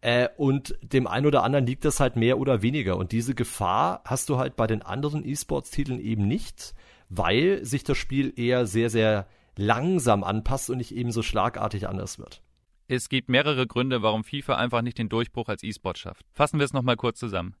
Äh, 0.00 0.28
und 0.36 0.76
dem 0.82 1.08
einen 1.08 1.26
oder 1.26 1.42
anderen 1.42 1.66
liegt 1.66 1.84
das 1.84 1.98
halt 1.98 2.14
mehr 2.14 2.38
oder 2.38 2.62
weniger. 2.62 2.96
Und 2.96 3.10
diese 3.10 3.34
Gefahr 3.34 4.02
hast 4.04 4.28
du 4.28 4.38
halt 4.38 4.54
bei 4.54 4.68
den 4.68 4.82
anderen 4.82 5.26
E-Sports-Titeln 5.26 5.98
eben 5.98 6.28
nicht, 6.28 6.74
weil 7.08 7.64
sich 7.64 7.84
das 7.84 7.98
Spiel 7.98 8.32
eher 8.36 8.66
sehr, 8.66 8.90
sehr 8.90 9.26
langsam 9.56 10.24
anpasst 10.24 10.70
und 10.70 10.78
nicht 10.78 10.94
eben 10.94 11.12
so 11.12 11.22
schlagartig 11.22 11.88
anders 11.88 12.18
wird. 12.18 12.42
Es 12.88 13.08
gibt 13.08 13.28
mehrere 13.28 13.66
Gründe, 13.66 14.02
warum 14.02 14.22
FIFA 14.22 14.56
einfach 14.56 14.82
nicht 14.82 14.98
den 14.98 15.08
Durchbruch 15.08 15.48
als 15.48 15.62
E-Sport 15.62 15.98
schafft. 15.98 16.24
Fassen 16.32 16.58
wir 16.58 16.64
es 16.64 16.72
nochmal 16.72 16.96
kurz 16.96 17.18
zusammen. 17.18 17.56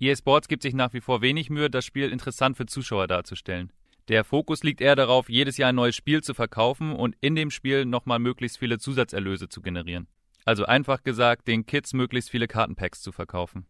EA 0.00 0.16
Sports 0.16 0.48
gibt 0.48 0.62
sich 0.62 0.74
nach 0.74 0.94
wie 0.94 1.00
vor 1.00 1.20
wenig 1.20 1.50
Mühe, 1.50 1.70
das 1.70 1.84
Spiel 1.84 2.10
interessant 2.10 2.56
für 2.56 2.66
Zuschauer 2.66 3.06
darzustellen. 3.06 3.70
Der 4.08 4.24
Fokus 4.24 4.64
liegt 4.64 4.80
eher 4.80 4.96
darauf, 4.96 5.28
jedes 5.28 5.58
Jahr 5.58 5.68
ein 5.68 5.76
neues 5.76 5.94
Spiel 5.94 6.22
zu 6.22 6.34
verkaufen 6.34 6.92
und 6.92 7.16
in 7.20 7.36
dem 7.36 7.50
Spiel 7.50 7.84
nochmal 7.84 8.18
möglichst 8.18 8.58
viele 8.58 8.78
Zusatzerlöse 8.78 9.48
zu 9.48 9.62
generieren. 9.62 10.08
Also 10.44 10.64
einfach 10.64 11.04
gesagt, 11.04 11.46
den 11.46 11.66
Kids 11.66 11.92
möglichst 11.92 12.30
viele 12.30 12.48
Kartenpacks 12.48 13.00
zu 13.00 13.12
verkaufen. 13.12 13.66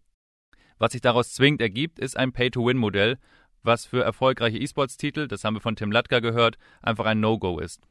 Was 0.78 0.92
sich 0.92 1.02
daraus 1.02 1.34
zwingend 1.34 1.60
ergibt, 1.60 1.98
ist 1.98 2.16
ein 2.16 2.32
Pay-to-Win-Modell, 2.32 3.18
was 3.62 3.86
für 3.86 4.02
erfolgreiche 4.02 4.58
E-Sports-Titel, 4.58 5.28
das 5.28 5.44
haben 5.44 5.54
wir 5.54 5.60
von 5.60 5.76
Tim 5.76 5.92
Latka 5.92 6.20
gehört, 6.20 6.58
einfach 6.82 7.06
ein 7.06 7.20
No-Go 7.20 7.58
ist. 7.58 7.86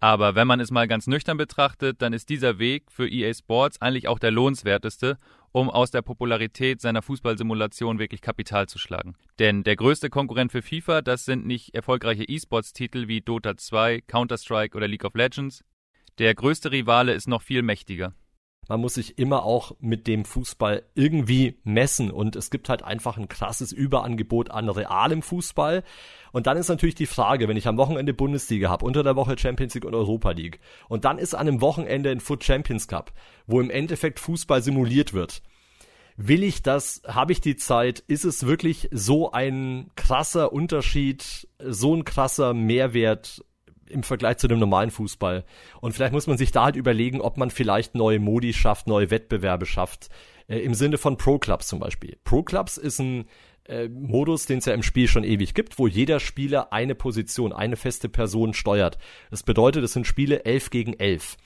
Aber 0.00 0.34
wenn 0.34 0.46
man 0.46 0.60
es 0.60 0.70
mal 0.70 0.86
ganz 0.86 1.06
nüchtern 1.06 1.38
betrachtet, 1.38 2.02
dann 2.02 2.12
ist 2.12 2.28
dieser 2.28 2.58
Weg 2.58 2.92
für 2.92 3.08
EA 3.08 3.32
Sports 3.32 3.80
eigentlich 3.80 4.06
auch 4.06 4.18
der 4.18 4.32
lohnenswerteste, 4.32 5.16
um 5.50 5.70
aus 5.70 5.90
der 5.90 6.02
Popularität 6.02 6.80
seiner 6.80 7.00
Fußballsimulation 7.00 7.98
wirklich 7.98 8.20
Kapital 8.20 8.68
zu 8.68 8.78
schlagen. 8.78 9.14
Denn 9.38 9.62
der 9.62 9.76
größte 9.76 10.10
Konkurrent 10.10 10.52
für 10.52 10.62
FIFA, 10.62 11.00
das 11.00 11.24
sind 11.24 11.46
nicht 11.46 11.74
erfolgreiche 11.74 12.24
E-Sports-Titel 12.24 13.08
wie 13.08 13.22
Dota 13.22 13.56
2, 13.56 14.02
Counter-Strike 14.02 14.76
oder 14.76 14.88
League 14.88 15.04
of 15.04 15.14
Legends. 15.14 15.64
Der 16.18 16.34
größte 16.34 16.70
Rivale 16.70 17.14
ist 17.14 17.26
noch 17.26 17.42
viel 17.42 17.62
mächtiger 17.62 18.12
man 18.68 18.80
muss 18.80 18.94
sich 18.94 19.18
immer 19.18 19.44
auch 19.44 19.72
mit 19.80 20.06
dem 20.06 20.24
Fußball 20.24 20.82
irgendwie 20.94 21.58
messen 21.64 22.10
und 22.10 22.36
es 22.36 22.50
gibt 22.50 22.68
halt 22.68 22.82
einfach 22.82 23.16
ein 23.16 23.28
krasses 23.28 23.72
Überangebot 23.72 24.50
an 24.50 24.68
realem 24.68 25.22
Fußball. 25.22 25.82
Und 26.32 26.46
dann 26.46 26.56
ist 26.56 26.68
natürlich 26.68 26.94
die 26.94 27.06
Frage, 27.06 27.46
wenn 27.46 27.56
ich 27.56 27.68
am 27.68 27.76
Wochenende 27.76 28.12
Bundesliga 28.12 28.68
habe, 28.68 28.84
unter 28.84 29.02
der 29.02 29.16
Woche 29.16 29.38
Champions 29.38 29.74
League 29.74 29.84
und 29.84 29.94
Europa 29.94 30.32
League 30.32 30.60
und 30.88 31.04
dann 31.04 31.18
ist 31.18 31.34
an 31.34 31.48
einem 31.48 31.60
Wochenende 31.60 32.10
ein 32.10 32.20
Foot 32.20 32.42
Champions 32.44 32.88
Cup, 32.88 33.12
wo 33.46 33.60
im 33.60 33.70
Endeffekt 33.70 34.20
Fußball 34.20 34.62
simuliert 34.62 35.12
wird. 35.12 35.42
Will 36.16 36.44
ich 36.44 36.62
das? 36.62 37.02
Habe 37.06 37.32
ich 37.32 37.40
die 37.40 37.56
Zeit? 37.56 37.98
Ist 38.06 38.24
es 38.24 38.46
wirklich 38.46 38.88
so 38.92 39.32
ein 39.32 39.90
krasser 39.96 40.52
Unterschied, 40.52 41.48
so 41.58 41.94
ein 41.94 42.04
krasser 42.04 42.54
Mehrwert 42.54 43.44
im 43.94 44.02
Vergleich 44.02 44.36
zu 44.38 44.48
dem 44.48 44.58
normalen 44.58 44.90
Fußball. 44.90 45.44
Und 45.80 45.92
vielleicht 45.92 46.12
muss 46.12 46.26
man 46.26 46.36
sich 46.36 46.52
da 46.52 46.64
halt 46.64 46.76
überlegen, 46.76 47.20
ob 47.20 47.36
man 47.36 47.50
vielleicht 47.50 47.94
neue 47.94 48.18
Modi 48.18 48.52
schafft, 48.52 48.86
neue 48.86 49.10
Wettbewerbe 49.10 49.64
schafft. 49.64 50.10
Äh, 50.48 50.58
Im 50.58 50.74
Sinne 50.74 50.98
von 50.98 51.16
Pro 51.16 51.38
Clubs 51.38 51.68
zum 51.68 51.78
Beispiel. 51.78 52.18
Pro 52.24 52.42
Clubs 52.42 52.76
ist 52.76 52.98
ein 52.98 53.26
äh, 53.66 53.88
Modus, 53.88 54.46
den 54.46 54.58
es 54.58 54.66
ja 54.66 54.74
im 54.74 54.82
Spiel 54.82 55.08
schon 55.08 55.24
ewig 55.24 55.54
gibt, 55.54 55.78
wo 55.78 55.86
jeder 55.86 56.20
Spieler 56.20 56.72
eine 56.72 56.94
Position, 56.94 57.52
eine 57.52 57.76
feste 57.76 58.08
Person 58.08 58.52
steuert. 58.52 58.98
Das 59.30 59.42
bedeutet, 59.42 59.84
es 59.84 59.92
sind 59.92 60.06
Spiele 60.06 60.44
11 60.44 60.70
gegen 60.70 60.92
11. 60.94 61.36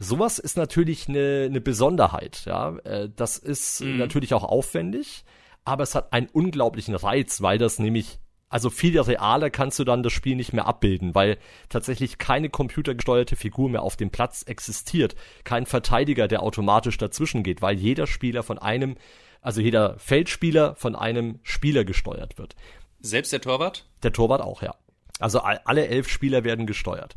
Sowas 0.00 0.38
ist 0.38 0.56
natürlich 0.56 1.08
eine, 1.08 1.46
eine 1.46 1.60
Besonderheit. 1.60 2.42
Ja, 2.46 2.76
äh, 2.78 3.08
das 3.14 3.38
ist 3.38 3.80
mhm. 3.82 3.98
natürlich 3.98 4.34
auch 4.34 4.44
aufwendig, 4.44 5.24
aber 5.64 5.82
es 5.82 5.94
hat 5.94 6.12
einen 6.12 6.28
unglaublichen 6.28 6.94
Reiz, 6.94 7.42
weil 7.42 7.58
das 7.58 7.78
nämlich 7.78 8.18
also 8.50 8.70
viel 8.70 8.98
realer 8.98 9.50
kannst 9.50 9.78
du 9.78 9.84
dann 9.84 10.02
das 10.02 10.12
Spiel 10.12 10.36
nicht 10.36 10.52
mehr 10.52 10.66
abbilden, 10.66 11.14
weil 11.14 11.38
tatsächlich 11.68 12.18
keine 12.18 12.48
computergesteuerte 12.48 13.36
Figur 13.36 13.68
mehr 13.68 13.82
auf 13.82 13.96
dem 13.96 14.10
Platz 14.10 14.42
existiert. 14.42 15.16
Kein 15.44 15.66
Verteidiger, 15.66 16.28
der 16.28 16.42
automatisch 16.42 16.96
dazwischen 16.96 17.42
geht, 17.42 17.60
weil 17.60 17.76
jeder 17.76 18.06
Spieler 18.06 18.42
von 18.42 18.58
einem, 18.58 18.96
also 19.42 19.60
jeder 19.60 19.98
Feldspieler 19.98 20.74
von 20.76 20.96
einem 20.96 21.40
Spieler 21.42 21.84
gesteuert 21.84 22.38
wird. 22.38 22.56
Selbst 23.00 23.32
der 23.32 23.40
Torwart? 23.40 23.86
Der 24.02 24.12
Torwart 24.12 24.40
auch, 24.40 24.62
ja. 24.62 24.74
Also 25.20 25.40
alle 25.40 25.88
elf 25.88 26.08
Spieler 26.08 26.44
werden 26.44 26.66
gesteuert. 26.66 27.16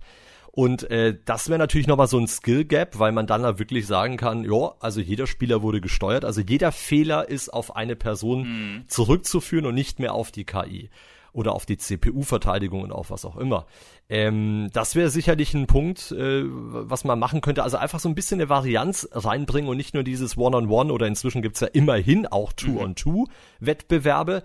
Und 0.54 0.90
äh, 0.92 1.18
das 1.24 1.48
wäre 1.48 1.60
natürlich 1.60 1.88
nochmal 1.88 2.08
so 2.08 2.18
ein 2.18 2.28
Skill 2.28 2.66
Gap, 2.66 3.00
weil 3.00 3.14
man 3.14 3.26
dann 3.26 3.44
da 3.44 3.58
wirklich 3.58 3.88
sagen 3.88 4.18
kann, 4.18 4.44
ja, 4.44 4.74
also 4.82 5.00
jeder 5.00 5.26
Spieler 5.26 5.62
wurde 5.62 5.80
gesteuert, 5.80 6.26
also 6.26 6.42
jeder 6.42 6.74
Fehler 6.74 7.30
ist 7.30 7.48
auf 7.50 7.76
eine 7.78 7.96
Person 7.96 8.42
mhm. 8.42 8.84
zurückzuführen 8.90 9.66
und 9.66 9.76
nicht 9.76 10.00
mehr 10.00 10.14
auf 10.14 10.32
die 10.32 10.44
KI 10.44 10.90
oder 11.34 11.54
auf 11.54 11.66
die 11.66 11.78
CPU-Verteidigung 11.78 12.82
und 12.82 12.92
auf 12.92 13.12
was 13.12 13.26
auch 13.26 13.38
immer. 13.38 13.66
Ähm, 14.10 14.70
das 14.74 14.96
wäre 14.96 15.10
sicherlich 15.10 15.54
ein 15.54 15.68
Punkt, 15.68 16.12
äh, 16.12 16.44
was 16.46 17.04
man 17.04 17.20
machen 17.20 17.42
könnte. 17.42 17.64
Also 17.64 17.78
einfach 17.78 18.00
so 18.00 18.10
ein 18.10 18.16
bisschen 18.16 18.40
eine 18.40 18.50
Varianz 18.50 19.08
reinbringen 19.12 19.70
und 19.70 19.78
nicht 19.78 19.94
nur 19.94 20.04
dieses 20.04 20.38
One-on-One 20.38 20.68
-on 20.70 20.88
-One 20.88 20.92
oder 20.92 21.08
inzwischen 21.08 21.42
gibt's 21.42 21.62
ja 21.62 21.68
immerhin 21.68 22.28
auch 22.28 22.52
Two-on-Two-Wettbewerbe. 22.54 24.44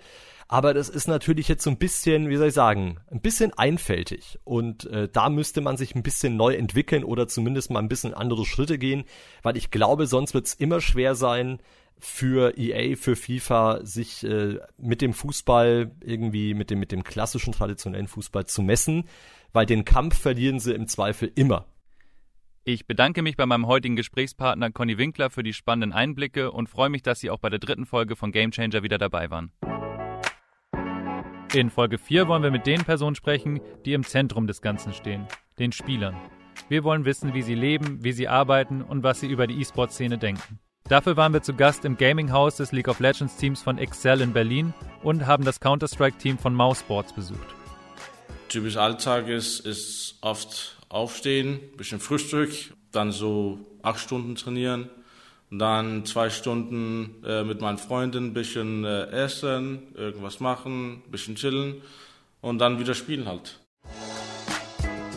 Aber 0.48 0.74
das 0.74 0.88
ist 0.88 1.08
natürlich 1.08 1.48
jetzt 1.48 1.64
so 1.64 1.70
ein 1.70 1.78
bisschen, 1.78 2.28
wie 2.28 2.36
soll 2.36 2.48
ich 2.48 2.54
sagen, 2.54 2.98
ein 3.10 3.20
bisschen 3.20 3.52
einfältig. 3.52 4.38
Und 4.44 4.84
äh, 4.86 5.08
da 5.12 5.28
müsste 5.28 5.60
man 5.60 5.76
sich 5.76 5.96
ein 5.96 6.04
bisschen 6.04 6.36
neu 6.36 6.54
entwickeln 6.54 7.02
oder 7.02 7.26
zumindest 7.26 7.70
mal 7.70 7.80
ein 7.80 7.88
bisschen 7.88 8.14
andere 8.14 8.46
Schritte 8.46 8.78
gehen, 8.78 9.04
weil 9.42 9.56
ich 9.56 9.72
glaube, 9.72 10.06
sonst 10.06 10.34
wird's 10.34 10.54
immer 10.54 10.80
schwer 10.80 11.16
sein, 11.16 11.58
für 11.98 12.56
EA, 12.58 12.96
für 12.96 13.16
FIFA, 13.16 13.80
sich 13.84 14.24
äh, 14.24 14.58
mit 14.78 15.00
dem 15.00 15.12
Fußball 15.12 15.92
irgendwie, 16.02 16.54
mit 16.54 16.70
dem, 16.70 16.78
mit 16.78 16.92
dem 16.92 17.04
klassischen 17.04 17.52
traditionellen 17.52 18.08
Fußball 18.08 18.46
zu 18.46 18.62
messen, 18.62 19.04
weil 19.52 19.66
den 19.66 19.84
Kampf 19.84 20.18
verlieren 20.18 20.60
sie 20.60 20.74
im 20.74 20.88
Zweifel 20.88 21.32
immer. 21.34 21.66
Ich 22.64 22.86
bedanke 22.86 23.22
mich 23.22 23.36
bei 23.36 23.46
meinem 23.46 23.68
heutigen 23.68 23.94
Gesprächspartner 23.94 24.72
Conny 24.72 24.98
Winkler 24.98 25.30
für 25.30 25.44
die 25.44 25.52
spannenden 25.52 25.92
Einblicke 25.92 26.50
und 26.50 26.68
freue 26.68 26.88
mich, 26.88 27.02
dass 27.02 27.20
Sie 27.20 27.30
auch 27.30 27.38
bei 27.38 27.48
der 27.48 27.60
dritten 27.60 27.86
Folge 27.86 28.16
von 28.16 28.32
Game 28.32 28.50
Changer 28.50 28.82
wieder 28.82 28.98
dabei 28.98 29.30
waren. 29.30 29.52
In 31.54 31.70
Folge 31.70 31.96
4 31.96 32.26
wollen 32.26 32.42
wir 32.42 32.50
mit 32.50 32.66
den 32.66 32.82
Personen 32.82 33.14
sprechen, 33.14 33.60
die 33.84 33.92
im 33.92 34.02
Zentrum 34.02 34.48
des 34.48 34.62
Ganzen 34.62 34.92
stehen, 34.92 35.28
den 35.60 35.70
Spielern. 35.70 36.16
Wir 36.68 36.82
wollen 36.82 37.04
wissen, 37.04 37.34
wie 37.34 37.42
sie 37.42 37.54
leben, 37.54 38.02
wie 38.02 38.12
sie 38.12 38.26
arbeiten 38.26 38.82
und 38.82 39.04
was 39.04 39.20
sie 39.20 39.28
über 39.28 39.46
die 39.46 39.60
E-Sport-Szene 39.60 40.18
denken. 40.18 40.58
Dafür 40.88 41.16
waren 41.16 41.32
wir 41.32 41.42
zu 41.42 41.52
Gast 41.52 41.84
im 41.84 41.96
Gaming-Haus 41.96 42.56
des 42.56 42.70
League 42.70 42.86
of 42.86 43.00
Legends 43.00 43.36
Teams 43.36 43.60
von 43.60 43.76
Excel 43.76 44.20
in 44.20 44.32
Berlin 44.32 44.72
und 45.02 45.26
haben 45.26 45.44
das 45.44 45.58
Counter-Strike-Team 45.58 46.38
von 46.38 46.54
Mousesports 46.54 47.12
besucht. 47.12 47.46
Typisch 48.48 48.76
Alltag 48.76 49.26
ist, 49.26 49.60
ist 49.60 50.18
oft 50.20 50.76
aufstehen, 50.88 51.58
bisschen 51.76 51.98
Frühstück, 51.98 52.52
dann 52.92 53.10
so 53.10 53.58
acht 53.82 53.98
Stunden 53.98 54.36
trainieren, 54.36 54.88
dann 55.50 56.04
zwei 56.04 56.30
Stunden 56.30 57.24
äh, 57.26 57.42
mit 57.42 57.60
meinen 57.60 57.78
Freunden 57.78 58.32
bisschen 58.32 58.84
äh, 58.84 59.06
essen, 59.06 59.92
irgendwas 59.94 60.38
machen, 60.38 61.02
bisschen 61.10 61.34
chillen 61.34 61.82
und 62.40 62.58
dann 62.58 62.78
wieder 62.78 62.94
spielen 62.94 63.26
halt. 63.26 63.58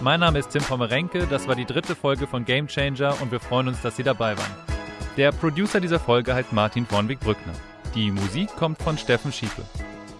Mein 0.01 0.21
Name 0.21 0.39
ist 0.39 0.49
Tim 0.49 0.63
Pommerenke, 0.63 1.27
das 1.27 1.47
war 1.47 1.55
die 1.55 1.65
dritte 1.65 1.93
Folge 1.93 2.25
von 2.25 2.45
Game 2.45 2.67
Changer 2.67 3.21
und 3.21 3.31
wir 3.31 3.39
freuen 3.39 3.67
uns, 3.67 3.81
dass 3.83 3.97
Sie 3.97 4.03
dabei 4.03 4.35
waren. 4.35 4.68
Der 5.19 5.33
Producer 5.33 5.81
dieser 5.81 5.99
Folge 5.99 6.33
heißt 6.33 6.53
Martin 6.53 6.85
Vornweg-Brückner. 6.85 7.51
Die 7.93 8.09
Musik 8.09 8.55
kommt 8.55 8.81
von 8.81 8.97
Steffen 8.97 9.33
Schiepe. 9.33 9.63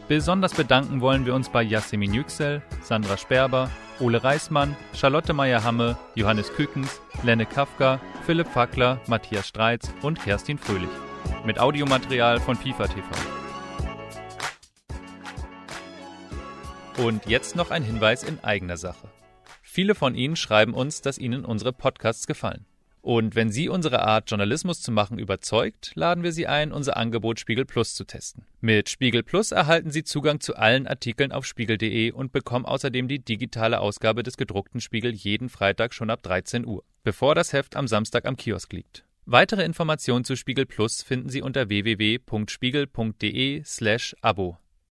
Besonders 0.09 0.53
bedanken 0.53 0.99
wollen 0.99 1.25
wir 1.25 1.33
uns 1.35 1.47
bei 1.47 1.63
Yasemin 1.63 2.13
Yüksel, 2.13 2.61
Sandra 2.81 3.15
Sperber, 3.15 3.71
Ole 4.01 4.21
Reismann, 4.21 4.75
Charlotte 4.93 5.31
Meyer-Hamme, 5.31 5.97
Johannes 6.15 6.51
Kükens, 6.53 6.99
Lenne 7.23 7.45
Kafka, 7.45 8.01
Philipp 8.25 8.49
Fackler, 8.49 8.99
Matthias 9.07 9.47
Streitz 9.47 9.89
und 10.01 10.21
Kerstin 10.21 10.57
Fröhlich. 10.57 10.89
Mit 11.45 11.59
Audiomaterial 11.59 12.41
von 12.41 12.57
FIFA 12.57 12.87
TV. 12.87 13.07
Und 16.97 17.25
jetzt 17.25 17.55
noch 17.55 17.71
ein 17.71 17.83
Hinweis 17.83 18.23
in 18.23 18.43
eigener 18.43 18.75
Sache. 18.75 19.07
Viele 19.61 19.95
von 19.95 20.13
Ihnen 20.13 20.35
schreiben 20.35 20.73
uns, 20.73 20.99
dass 21.01 21.17
Ihnen 21.17 21.45
unsere 21.45 21.71
Podcasts 21.71 22.27
gefallen. 22.27 22.65
Und 23.09 23.33
wenn 23.33 23.49
Sie 23.49 23.69
unsere 23.69 24.03
Art, 24.03 24.29
Journalismus 24.29 24.83
zu 24.83 24.91
machen, 24.91 25.17
überzeugt, 25.17 25.93
laden 25.95 26.23
wir 26.23 26.31
Sie 26.31 26.45
ein, 26.45 26.71
unser 26.71 26.95
Angebot 26.95 27.39
Spiegel 27.39 27.65
Plus 27.65 27.95
zu 27.95 28.03
testen. 28.03 28.45
Mit 28.61 28.87
Spiegel 28.87 29.23
Plus 29.23 29.51
erhalten 29.51 29.89
Sie 29.89 30.03
Zugang 30.03 30.41
zu 30.41 30.55
allen 30.55 30.85
Artikeln 30.85 31.31
auf 31.31 31.43
spiegel.de 31.43 32.11
und 32.11 32.31
bekommen 32.31 32.65
außerdem 32.67 33.07
die 33.07 33.17
digitale 33.17 33.79
Ausgabe 33.79 34.21
des 34.21 34.37
gedruckten 34.37 34.79
Spiegel 34.79 35.11
jeden 35.11 35.49
Freitag 35.49 35.95
schon 35.95 36.11
ab 36.11 36.21
13 36.21 36.67
Uhr, 36.67 36.83
bevor 37.03 37.33
das 37.33 37.51
Heft 37.51 37.75
am 37.75 37.87
Samstag 37.87 38.27
am 38.27 38.37
Kiosk 38.37 38.71
liegt. 38.73 39.05
Weitere 39.25 39.65
Informationen 39.65 40.23
zu 40.23 40.35
Spiegel 40.35 40.67
Plus 40.67 41.01
finden 41.01 41.29
Sie 41.29 41.41
unter 41.41 41.67
www.spiegel.de/abo. 41.67 43.63
slash 43.65 44.15